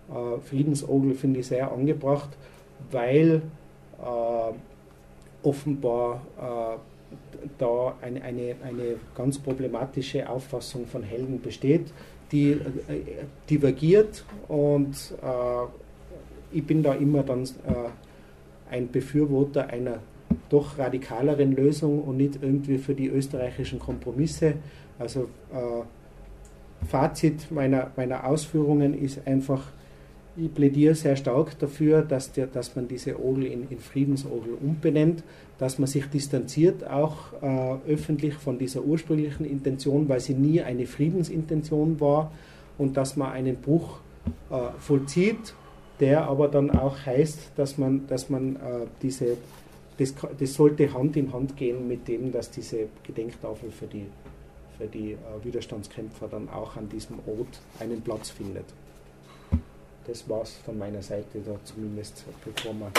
[0.08, 2.30] Äh, Friedensogel finde ich sehr angebracht,
[2.90, 3.42] weil
[3.98, 6.78] äh, offenbar äh,
[7.58, 11.92] da eine, eine, eine ganz problematische Auffassung von Helden besteht,
[12.32, 12.58] die äh,
[13.48, 17.44] divergiert und äh, ich bin da immer dann
[18.70, 19.98] ein Befürworter einer
[20.48, 24.54] doch radikaleren Lösung und nicht irgendwie für die österreichischen Kompromisse.
[24.98, 29.72] Also äh, Fazit meiner, meiner Ausführungen ist einfach,
[30.36, 35.22] ich plädiere sehr stark dafür, dass, der, dass man diese Ogel in, in Friedensogel umbenennt,
[35.58, 40.86] dass man sich distanziert auch äh, öffentlich von dieser ursprünglichen Intention, weil sie nie eine
[40.86, 42.30] Friedensintention war
[42.76, 44.00] und dass man einen Bruch
[44.50, 45.54] äh, vollzieht,
[46.00, 48.58] der aber dann auch heißt, dass man, dass man äh,
[49.02, 49.38] diese
[49.98, 54.04] das, das, sollte Hand in Hand gehen mit dem, dass diese Gedenktafel für die,
[54.76, 58.66] für die äh, Widerstandskämpfer dann auch an diesem Ort einen Platz findet.
[60.06, 62.92] Das war es von meiner Seite da zumindest, bevor wir.